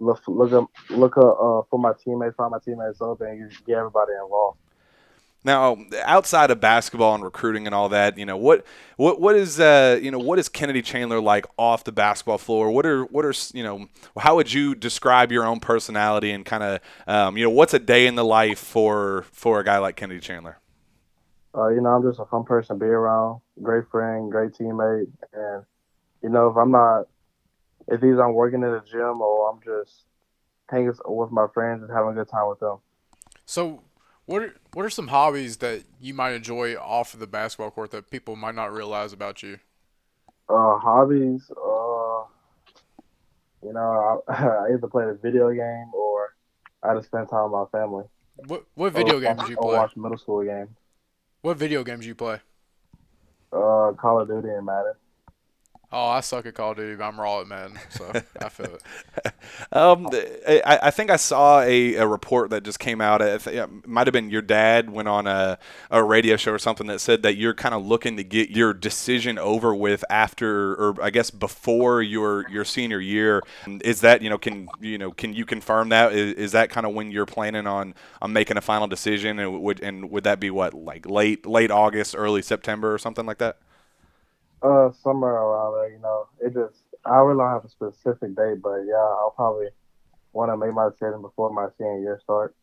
[0.00, 3.78] look look up look up uh, for my teammates, find my teammates open, and get
[3.78, 4.58] everybody involved.
[5.44, 9.60] Now, outside of basketball and recruiting and all that, you know what what what is
[9.60, 12.70] uh, you know what is Kennedy Chandler like off the basketball floor?
[12.70, 13.86] What are what are you know
[14.18, 17.78] how would you describe your own personality and kind of um, you know what's a
[17.78, 20.58] day in the life for for a guy like Kennedy Chandler?
[21.54, 25.08] Uh, you know, I'm just a fun person to be around, great friend, great teammate,
[25.32, 25.64] and
[26.22, 27.06] you know if I'm not
[27.88, 30.04] if either I'm working in a gym or I'm just
[30.68, 32.78] hanging with my friends and having a good time with them.
[33.46, 33.82] So,
[34.26, 37.90] what are, what are some hobbies that you might enjoy off of the basketball court
[37.92, 39.58] that people might not realize about you?
[40.48, 42.24] Uh, hobbies, uh,
[43.64, 46.34] you know, I, I either play a video game or
[46.82, 48.04] I just spend time with my family.
[48.46, 49.74] What what video or, games do you play?
[49.74, 50.70] Or watch middle school games.
[51.40, 52.40] What video games do you play?
[53.52, 54.92] Uh, Call of Duty and Madden.
[55.90, 58.12] Oh, I suck at Call of Duty, I'm raw at Madden, so
[58.42, 59.32] I feel it.
[59.72, 60.06] um,
[60.46, 63.22] I, I think I saw a, a report that just came out.
[63.22, 65.58] It might have been your dad went on a,
[65.90, 68.74] a radio show or something that said that you're kind of looking to get your
[68.74, 73.42] decision over with after, or I guess before your your senior year.
[73.82, 76.12] Is that you know can you know can you confirm that?
[76.12, 79.38] Is, is that kind of when you're planning on on making a final decision?
[79.38, 83.24] And would and would that be what like late late August, early September, or something
[83.24, 83.56] like that?
[84.60, 86.26] Uh, somewhere around there, you know.
[86.40, 89.68] It just I really don't have a specific date, but yeah, I'll probably
[90.32, 92.54] want to make my decision before my senior year starts.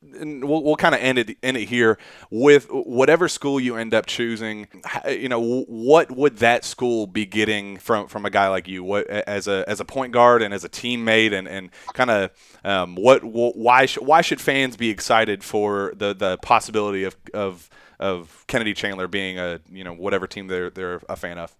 [0.00, 1.98] And we'll, we'll kind of end it end it here
[2.30, 4.68] with whatever school you end up choosing.
[5.08, 8.84] You know, what would that school be getting from from a guy like you?
[8.84, 12.30] What as a as a point guard and as a teammate, and and kind of
[12.62, 17.68] um, what why sh- why should fans be excited for the the possibility of of
[17.98, 21.54] of Kennedy Chandler being a you know whatever team they're they're a fan of?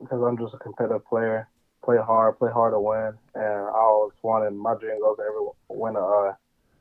[0.00, 1.48] Because I'm just a competitive player,
[1.84, 5.40] play hard, play hard to win, and I always wanted my dream goes to ever
[5.68, 6.34] win a uh,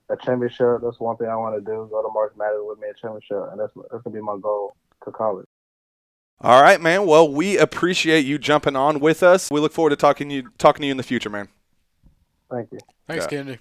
[0.10, 0.80] a championship.
[0.82, 1.88] That's one thing I want to do.
[1.92, 4.76] Go to March Madness with me a championship, and that's that's gonna be my goal
[5.06, 5.46] to college.
[6.40, 7.08] All right, man.
[7.08, 9.50] Well, we appreciate you jumping on with us.
[9.50, 11.48] We look forward to talking you talking to you in the future, man.
[12.50, 12.80] Thank you.
[13.08, 13.30] Thanks, yeah.
[13.30, 13.60] Kennedy.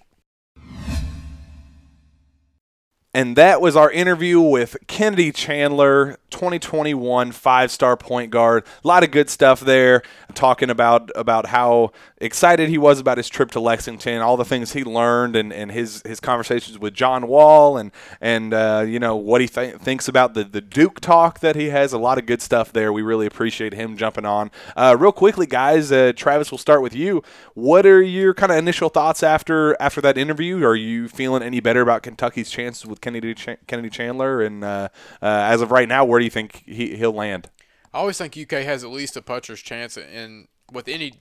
[3.16, 8.66] And that was our interview with Kennedy Chandler, 2021 five-star point guard.
[8.84, 10.02] A lot of good stuff there,
[10.34, 14.72] talking about about how excited he was about his trip to Lexington, all the things
[14.72, 19.16] he learned, and, and his his conversations with John Wall, and and uh, you know
[19.16, 21.92] what he th- thinks about the the Duke talk that he has.
[21.92, 22.92] A lot of good stuff there.
[22.92, 24.50] We really appreciate him jumping on.
[24.76, 27.22] Uh, real quickly, guys, uh, Travis, we'll start with you.
[27.54, 30.64] What are your kind of initial thoughts after after that interview?
[30.64, 34.42] Are you feeling any better about Kentucky's chances with Kennedy Ch- Kennedy Chandler?
[34.42, 34.88] And uh,
[35.22, 37.50] uh, as of right now, where do you think he, he'll land?
[37.92, 41.14] I always think UK has at least a puncher's chance in with any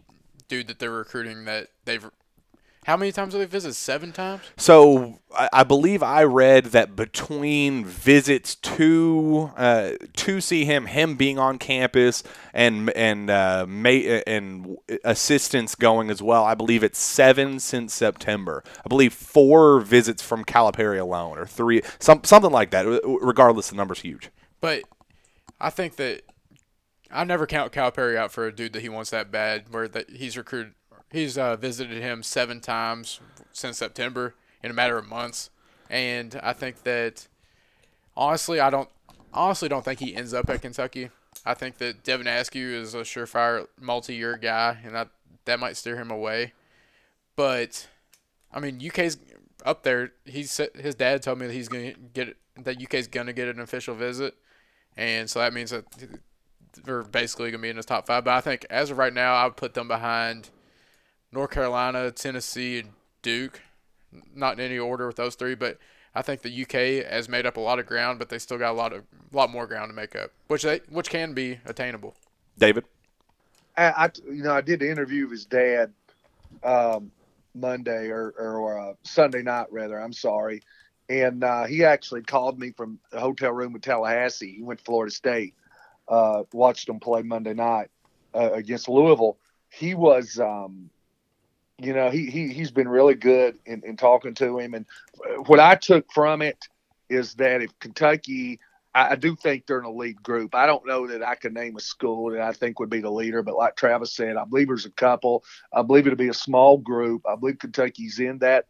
[0.47, 2.09] dude that they're recruiting that they've
[2.85, 3.73] How many times have they visited?
[3.73, 4.41] Seven times.
[4.57, 11.15] So I, I believe I read that between visits to uh, to see him, him
[11.15, 12.21] being on campus,
[12.53, 18.63] and and uh, ma- and assistants going as well, I believe it's seven since September.
[18.85, 22.85] I believe four visits from Calipari alone, or three, some something like that.
[23.21, 24.29] Regardless, the number's huge.
[24.61, 24.83] But
[25.59, 26.21] I think that
[27.11, 30.09] I never count Calipari out for a dude that he wants that bad, where that
[30.09, 30.73] he's recruited,
[31.11, 33.19] he's uh, visited him seven times
[33.51, 35.49] since September in a matter of months,
[35.89, 37.27] and I think that
[38.17, 38.89] honestly, I don't
[39.33, 41.09] honestly don't think he ends up at Kentucky.
[41.45, 45.09] I think that Devin Askew is a surefire multi-year guy, and that
[45.45, 46.53] that might steer him away.
[47.35, 47.87] But
[48.51, 49.17] I mean, UK's
[49.63, 50.13] up there.
[50.25, 53.59] He said his dad told me that he's gonna get that UK's gonna get an
[53.59, 54.35] official visit,
[54.97, 55.85] and so that means that
[56.83, 58.23] they're basically going to be in his top five.
[58.23, 60.49] But I think as of right now, I would put them behind
[61.31, 62.89] North Carolina, Tennessee, and
[63.21, 63.61] Duke.
[64.33, 65.77] Not in any order with those three, but
[66.15, 68.71] I think the UK has made up a lot of ground, but they still got
[68.71, 69.03] a lot of
[69.33, 72.15] lot more ground to make up, which they which can be attainable.
[72.57, 72.85] David,
[73.75, 75.91] I, I you know I did the interview with his dad
[76.63, 77.11] um,
[77.53, 79.99] Monday or or uh, Sunday night rather.
[79.99, 80.61] I'm sorry,
[81.09, 84.55] and uh, he actually called me from the hotel room in Tallahassee.
[84.55, 85.53] He went to Florida State,
[86.07, 87.89] uh, watched him play Monday night
[88.33, 89.37] uh, against Louisville.
[89.69, 90.89] He was, um,
[91.77, 94.73] you know, he, he he's been really good in, in talking to him.
[94.73, 94.85] And
[95.47, 96.57] what I took from it
[97.09, 98.59] is that if Kentucky,
[98.93, 100.55] I, I do think they're in a lead group.
[100.55, 103.11] I don't know that I can name a school that I think would be the
[103.11, 105.43] leader, but like Travis said, I believe there's a couple.
[105.73, 107.23] I believe it'll be a small group.
[107.27, 108.65] I believe Kentucky's in that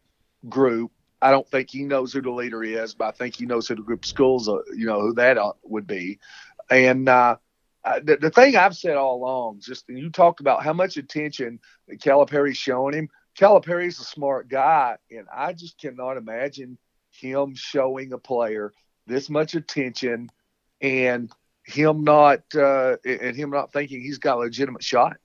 [0.49, 0.91] group.
[1.21, 3.75] I don't think he knows who the leader is, but I think he knows who
[3.75, 6.19] the group schools, uh, you know, who that uh, would be.
[6.69, 7.37] And uh,
[8.03, 11.59] the, the thing I've said all along, just you talked about how much attention
[11.99, 13.09] Calipari's showing him.
[13.35, 16.77] Calipari's a smart guy, and I just cannot imagine
[17.11, 18.71] him showing a player
[19.07, 20.29] this much attention
[20.81, 21.31] and
[21.65, 25.17] him not uh, and him not thinking he's got a legitimate shot.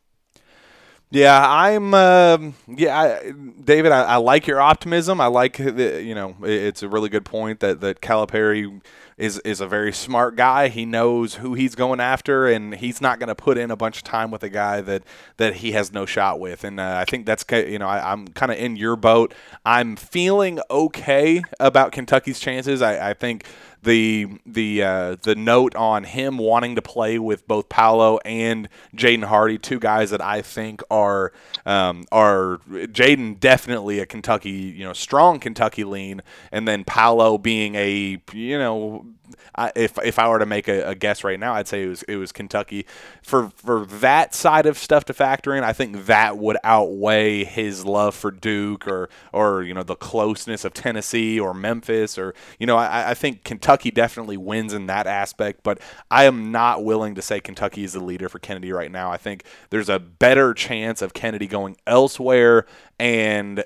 [1.12, 1.92] Yeah, I'm.
[1.92, 3.32] Uh, yeah, I,
[3.64, 5.20] David, I, I, like your optimism.
[5.20, 8.80] I like the, you know, it's a really good point that that Calipari
[9.20, 10.68] is is a very smart guy.
[10.68, 13.98] He knows who he's going after, and he's not going to put in a bunch
[13.98, 15.02] of time with a guy that
[15.36, 16.64] that he has no shot with.
[16.64, 19.34] And uh, I think that's you know I, am kind of in your boat.
[19.64, 22.80] I'm feeling okay about Kentucky's chances.
[22.80, 23.44] I, I think
[23.82, 29.24] the the uh, the note on him wanting to play with both Paolo and Jaden
[29.24, 31.32] Hardy, two guys that I think are
[31.64, 37.74] um, are Jaden definitely a Kentucky, you know, strong Kentucky lean, and then Paolo being
[37.74, 39.06] a you know
[39.54, 41.88] I, if if I were to make a, a, guess right now, I'd say it
[41.88, 42.86] was it was Kentucky.
[43.22, 47.84] For for that side of stuff to factor in, I think that would outweigh his
[47.84, 52.66] love for Duke or or you know the closeness of Tennessee or Memphis or you
[52.66, 55.62] know I, I think Kentucky definitely wins in that aspect.
[55.62, 55.80] But
[56.10, 59.10] I am not willing to say Kentucky is the leader for Kennedy right now.
[59.10, 62.66] I think there's a better chance of Kennedy going elsewhere
[62.98, 63.64] and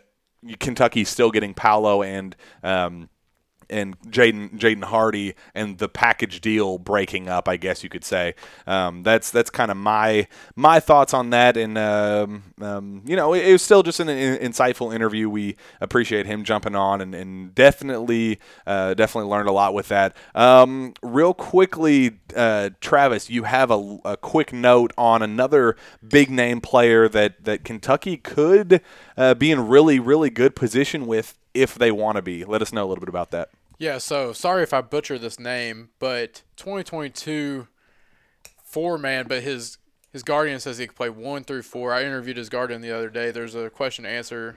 [0.58, 3.08] Kentucky still getting Paolo and um,
[3.70, 8.34] and Jaden Jaden Hardy and the package deal breaking up, I guess you could say.
[8.66, 11.56] Um, that's that's kind of my my thoughts on that.
[11.56, 15.28] And um, um, you know, it, it, was still just an, insightful interview.
[15.28, 20.16] We appreciate him jumping on, and, and definitely uh, definitely learned a lot with that.
[20.34, 25.76] Um, real quickly, uh, Travis, you have a, a, quick note on another
[26.06, 28.80] big name player that that Kentucky could
[29.16, 32.44] uh, be in really really good position with if they want to be.
[32.44, 33.50] Let us know a little bit about that.
[33.78, 37.68] Yeah, so sorry if I butcher this name, but 2022
[38.74, 39.78] four man, but his
[40.12, 41.92] his guardian says he can play one through four.
[41.92, 43.30] I interviewed his guardian the other day.
[43.30, 44.56] There's a question answer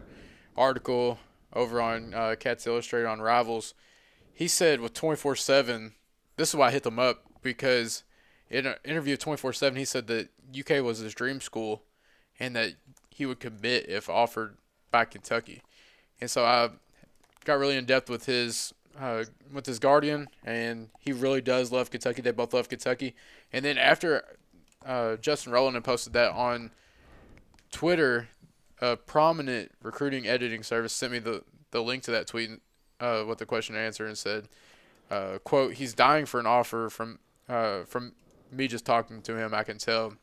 [0.56, 1.20] article
[1.54, 3.74] over on uh, Cats Illustrated on Rivals.
[4.34, 5.94] He said with 24 7,
[6.36, 8.04] this is why I hit them up because
[8.50, 11.84] in an interview of 24 7, he said that UK was his dream school
[12.40, 12.74] and that
[13.10, 14.58] he would commit if offered
[14.92, 15.62] by Kentucky.
[16.22, 16.70] And so I
[17.48, 21.90] got really in depth with his uh, with his guardian, and he really does love
[21.90, 22.22] Kentucky.
[22.22, 23.16] They both love Kentucky.
[23.54, 24.38] And then after
[24.86, 26.72] uh, Justin Rowland posted that on
[27.72, 28.30] Twitter,
[28.82, 32.50] a prominent recruiting editing service sent me the, the link to that tweet
[33.00, 34.50] uh, with the question and answer and said,
[35.10, 38.14] uh, "quote He's dying for an offer from uh, from
[38.52, 39.54] me just talking to him.
[39.54, 40.14] I can tell."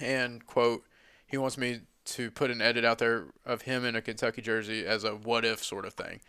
[0.00, 0.84] And quote
[1.26, 4.86] He wants me to put an edit out there of him in a Kentucky jersey
[4.86, 6.20] as a what if sort of thing.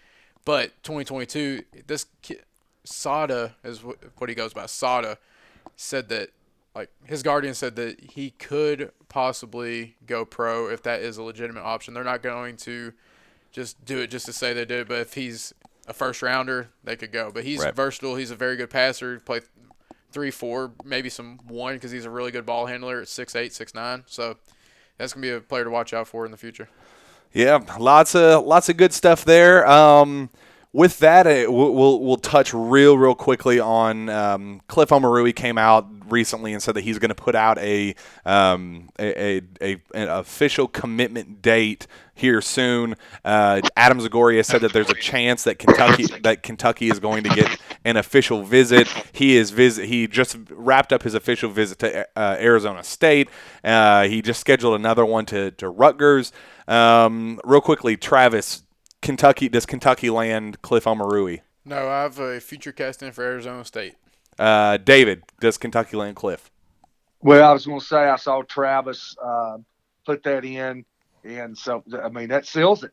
[0.49, 2.41] But 2022, this kid,
[2.83, 4.65] Sada is what he goes by.
[4.65, 5.19] Sada
[5.75, 6.31] said that
[6.73, 11.61] like his guardian said that he could possibly go pro if that is a legitimate
[11.61, 11.93] option.
[11.93, 12.93] They're not going to
[13.51, 14.87] just do it just to say they did.
[14.87, 15.53] But if he's
[15.87, 17.29] a first rounder, they could go.
[17.31, 17.75] But he's Right.
[17.75, 18.15] versatile.
[18.15, 19.19] He's a very good passer.
[19.19, 19.41] Play
[20.11, 23.53] three, four, maybe some one because he's a really good ball handler at six eight,
[23.53, 24.03] six nine.
[24.07, 24.37] So
[24.97, 26.69] that's gonna be a player to watch out for in the future.
[27.33, 29.67] Yeah, lots of lots of good stuff there.
[29.69, 30.29] Um,
[30.71, 35.87] with that, uh, we'll, we'll touch real real quickly on um, Cliff Omoruyi came out
[36.11, 40.09] recently and said that he's going to put out a, um, a, a, a an
[40.09, 42.95] official commitment date here soon.
[43.25, 47.29] Uh, Adam Zagoria said that there's a chance that Kentucky that Kentucky is going to
[47.29, 48.87] get an official visit.
[49.11, 49.87] He is visit.
[49.87, 53.29] He just wrapped up his official visit to uh, Arizona State.
[53.63, 56.31] Uh, he just scheduled another one to to Rutgers.
[56.67, 58.61] Um, real quickly, Travis,
[59.01, 61.41] Kentucky does Kentucky land Cliff Omoruyi?
[61.65, 63.95] No, I have a future cast in for Arizona State.
[64.37, 66.49] Uh, David, does Kentucky land Cliff?
[67.21, 69.57] Well, I was going to say I saw Travis uh,
[70.05, 70.85] put that in,
[71.23, 72.91] and so I mean that seals it.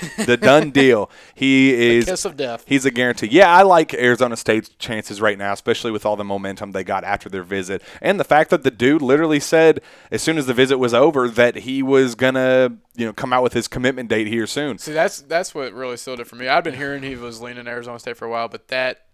[0.26, 1.10] The done deal.
[1.34, 2.64] He is Kiss of death.
[2.66, 3.28] He's a guarantee.
[3.28, 7.02] Yeah, I like Arizona State's chances right now, especially with all the momentum they got
[7.02, 7.82] after their visit.
[8.00, 11.28] And the fact that the dude literally said as soon as the visit was over
[11.28, 14.78] that he was going to, you know, come out with his commitment date here soon.
[14.78, 16.48] See, that's that's what really sealed it for me.
[16.48, 19.06] I've been hearing he was leaning Arizona State for a while, but that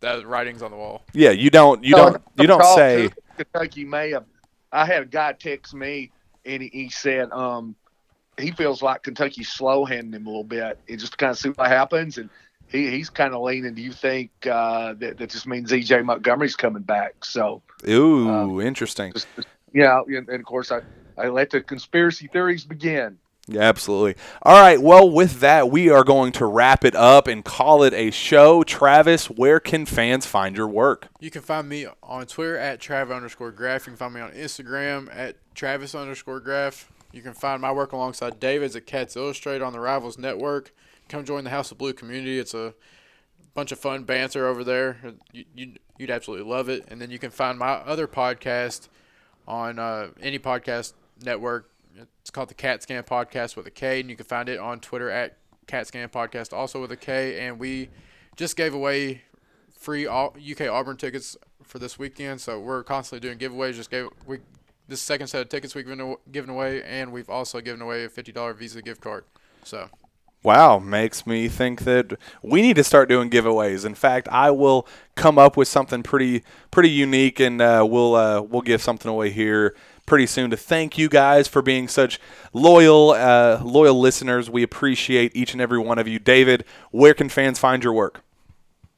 [0.00, 1.02] that writing's on the wall.
[1.12, 4.24] Yeah, you don't you don't you don't say Kentucky may have.
[4.72, 6.12] I had a guy text me,
[6.44, 7.74] and he, he said um,
[8.38, 10.78] he feels like Kentucky's slow handing him a little bit.
[10.88, 12.30] and just to kind of see what happens, and
[12.68, 13.74] he, he's kind of leaning.
[13.74, 17.24] Do you think uh, that that just means EJ Montgomery's coming back?
[17.24, 19.12] So ooh, interesting.
[19.12, 19.28] just,
[19.72, 20.80] you know, and, and of course I
[21.18, 23.18] I let the conspiracy theories begin.
[23.50, 24.14] Yeah, absolutely.
[24.42, 24.80] All right.
[24.80, 28.62] Well, with that, we are going to wrap it up and call it a show.
[28.62, 31.08] Travis, where can fans find your work?
[31.18, 33.86] You can find me on Twitter at Trav underscore graph.
[33.86, 36.92] You can find me on Instagram at Travis underscore graph.
[37.12, 40.72] You can find my work alongside David's at Cats Illustrated on the Rivals Network.
[41.08, 42.38] Come join the House of Blue community.
[42.38, 42.74] It's a
[43.54, 44.98] bunch of fun banter over there.
[45.32, 46.84] You, you, you'd absolutely love it.
[46.88, 48.88] And then you can find my other podcast
[49.48, 50.92] on uh, any podcast
[51.22, 51.70] network.
[52.20, 54.78] It's called the Cat Scan Podcast with a K, and you can find it on
[54.78, 57.46] Twitter at Cat Scan Podcast, also with a K.
[57.46, 57.90] And we
[58.36, 59.22] just gave away
[59.76, 63.74] free UK Auburn tickets for this weekend, so we're constantly doing giveaways.
[63.74, 64.38] Just gave we
[64.90, 68.04] this second set of tickets we've given, aw- given away, and we've also given away
[68.04, 69.24] a fifty dollar Visa gift card.
[69.64, 69.88] So
[70.42, 73.84] Wow, makes me think that we need to start doing giveaways.
[73.84, 78.40] In fact, I will come up with something pretty pretty unique, and uh, we'll uh,
[78.40, 79.74] we'll give something away here
[80.06, 82.18] pretty soon to thank you guys for being such
[82.54, 84.48] loyal uh, loyal listeners.
[84.48, 86.18] We appreciate each and every one of you.
[86.18, 88.22] David, where can fans find your work?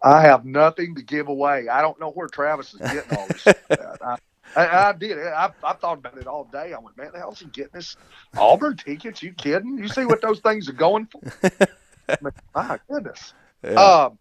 [0.01, 1.69] I have nothing to give away.
[1.69, 3.47] I don't know where Travis is getting all this.
[4.01, 4.17] I,
[4.57, 5.19] I, I did.
[5.19, 6.73] I, I thought about it all day.
[6.73, 7.97] I went, man, the hell's he getting this
[8.37, 9.23] Auburn tickets?
[9.23, 9.79] You kidding?
[9.79, 11.21] You see what those things are going for?
[12.09, 13.35] I mean, my goodness.
[13.63, 13.73] Yeah.
[13.73, 14.19] Um,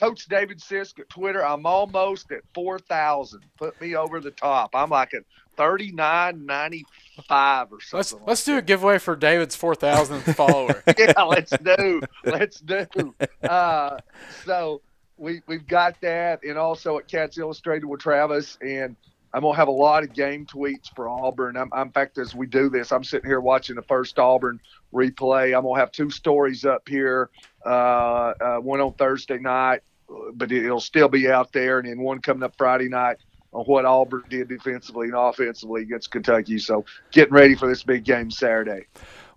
[0.00, 1.44] Coach David Sisk at Twitter.
[1.44, 3.42] I'm almost at four thousand.
[3.58, 4.70] Put me over the top.
[4.74, 5.24] I'm like at
[5.56, 6.86] thirty nine ninety
[7.28, 7.98] five or something.
[7.98, 10.82] let's like let's do a giveaway for David's four thousandth follower.
[10.98, 12.00] yeah, let's do.
[12.24, 13.14] Let's do.
[13.42, 13.98] Uh,
[14.46, 14.80] so
[15.18, 18.96] we we've got that, and also at Cats Illustrated with Travis, and
[19.32, 21.56] I'm gonna have a lot of game tweets for Auburn.
[21.56, 24.60] I'm, I'm in fact, as we do this, I'm sitting here watching the first Auburn
[24.92, 25.56] replay.
[25.56, 27.30] I'm gonna have two stories up here,
[27.64, 27.68] uh,
[28.40, 29.80] uh, one on Thursday night,
[30.34, 33.18] but it'll still be out there, and then one coming up Friday night
[33.52, 36.58] on what Auburn did defensively and offensively against Kentucky.
[36.58, 38.86] So getting ready for this big game Saturday.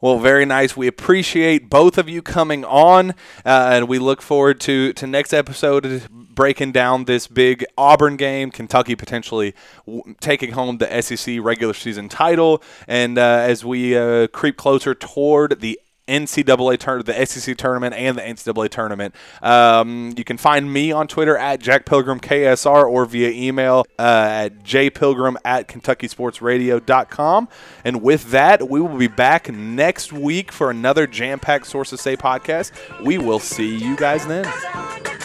[0.04, 0.76] Well, very nice.
[0.76, 3.12] We appreciate both of you coming on,
[3.46, 8.52] uh, and we look forward to to next episode breaking down this big Auburn game,
[8.52, 9.54] Kentucky potentially
[9.86, 14.94] w- taking home the SEC regular season title, and uh, as we uh, creep closer
[14.94, 19.16] toward the NCAA tournament, the SEC tournament, and the NCAA tournament.
[19.42, 24.28] Um, you can find me on Twitter at Jack Pilgrim KSR or via email uh,
[24.30, 27.48] at jpilgrim at KentuckySportsRadio.com.
[27.86, 32.18] And with that, we will be back next week for another jam packed Sources Say
[32.18, 32.72] podcast.
[33.04, 35.23] We will see you guys then.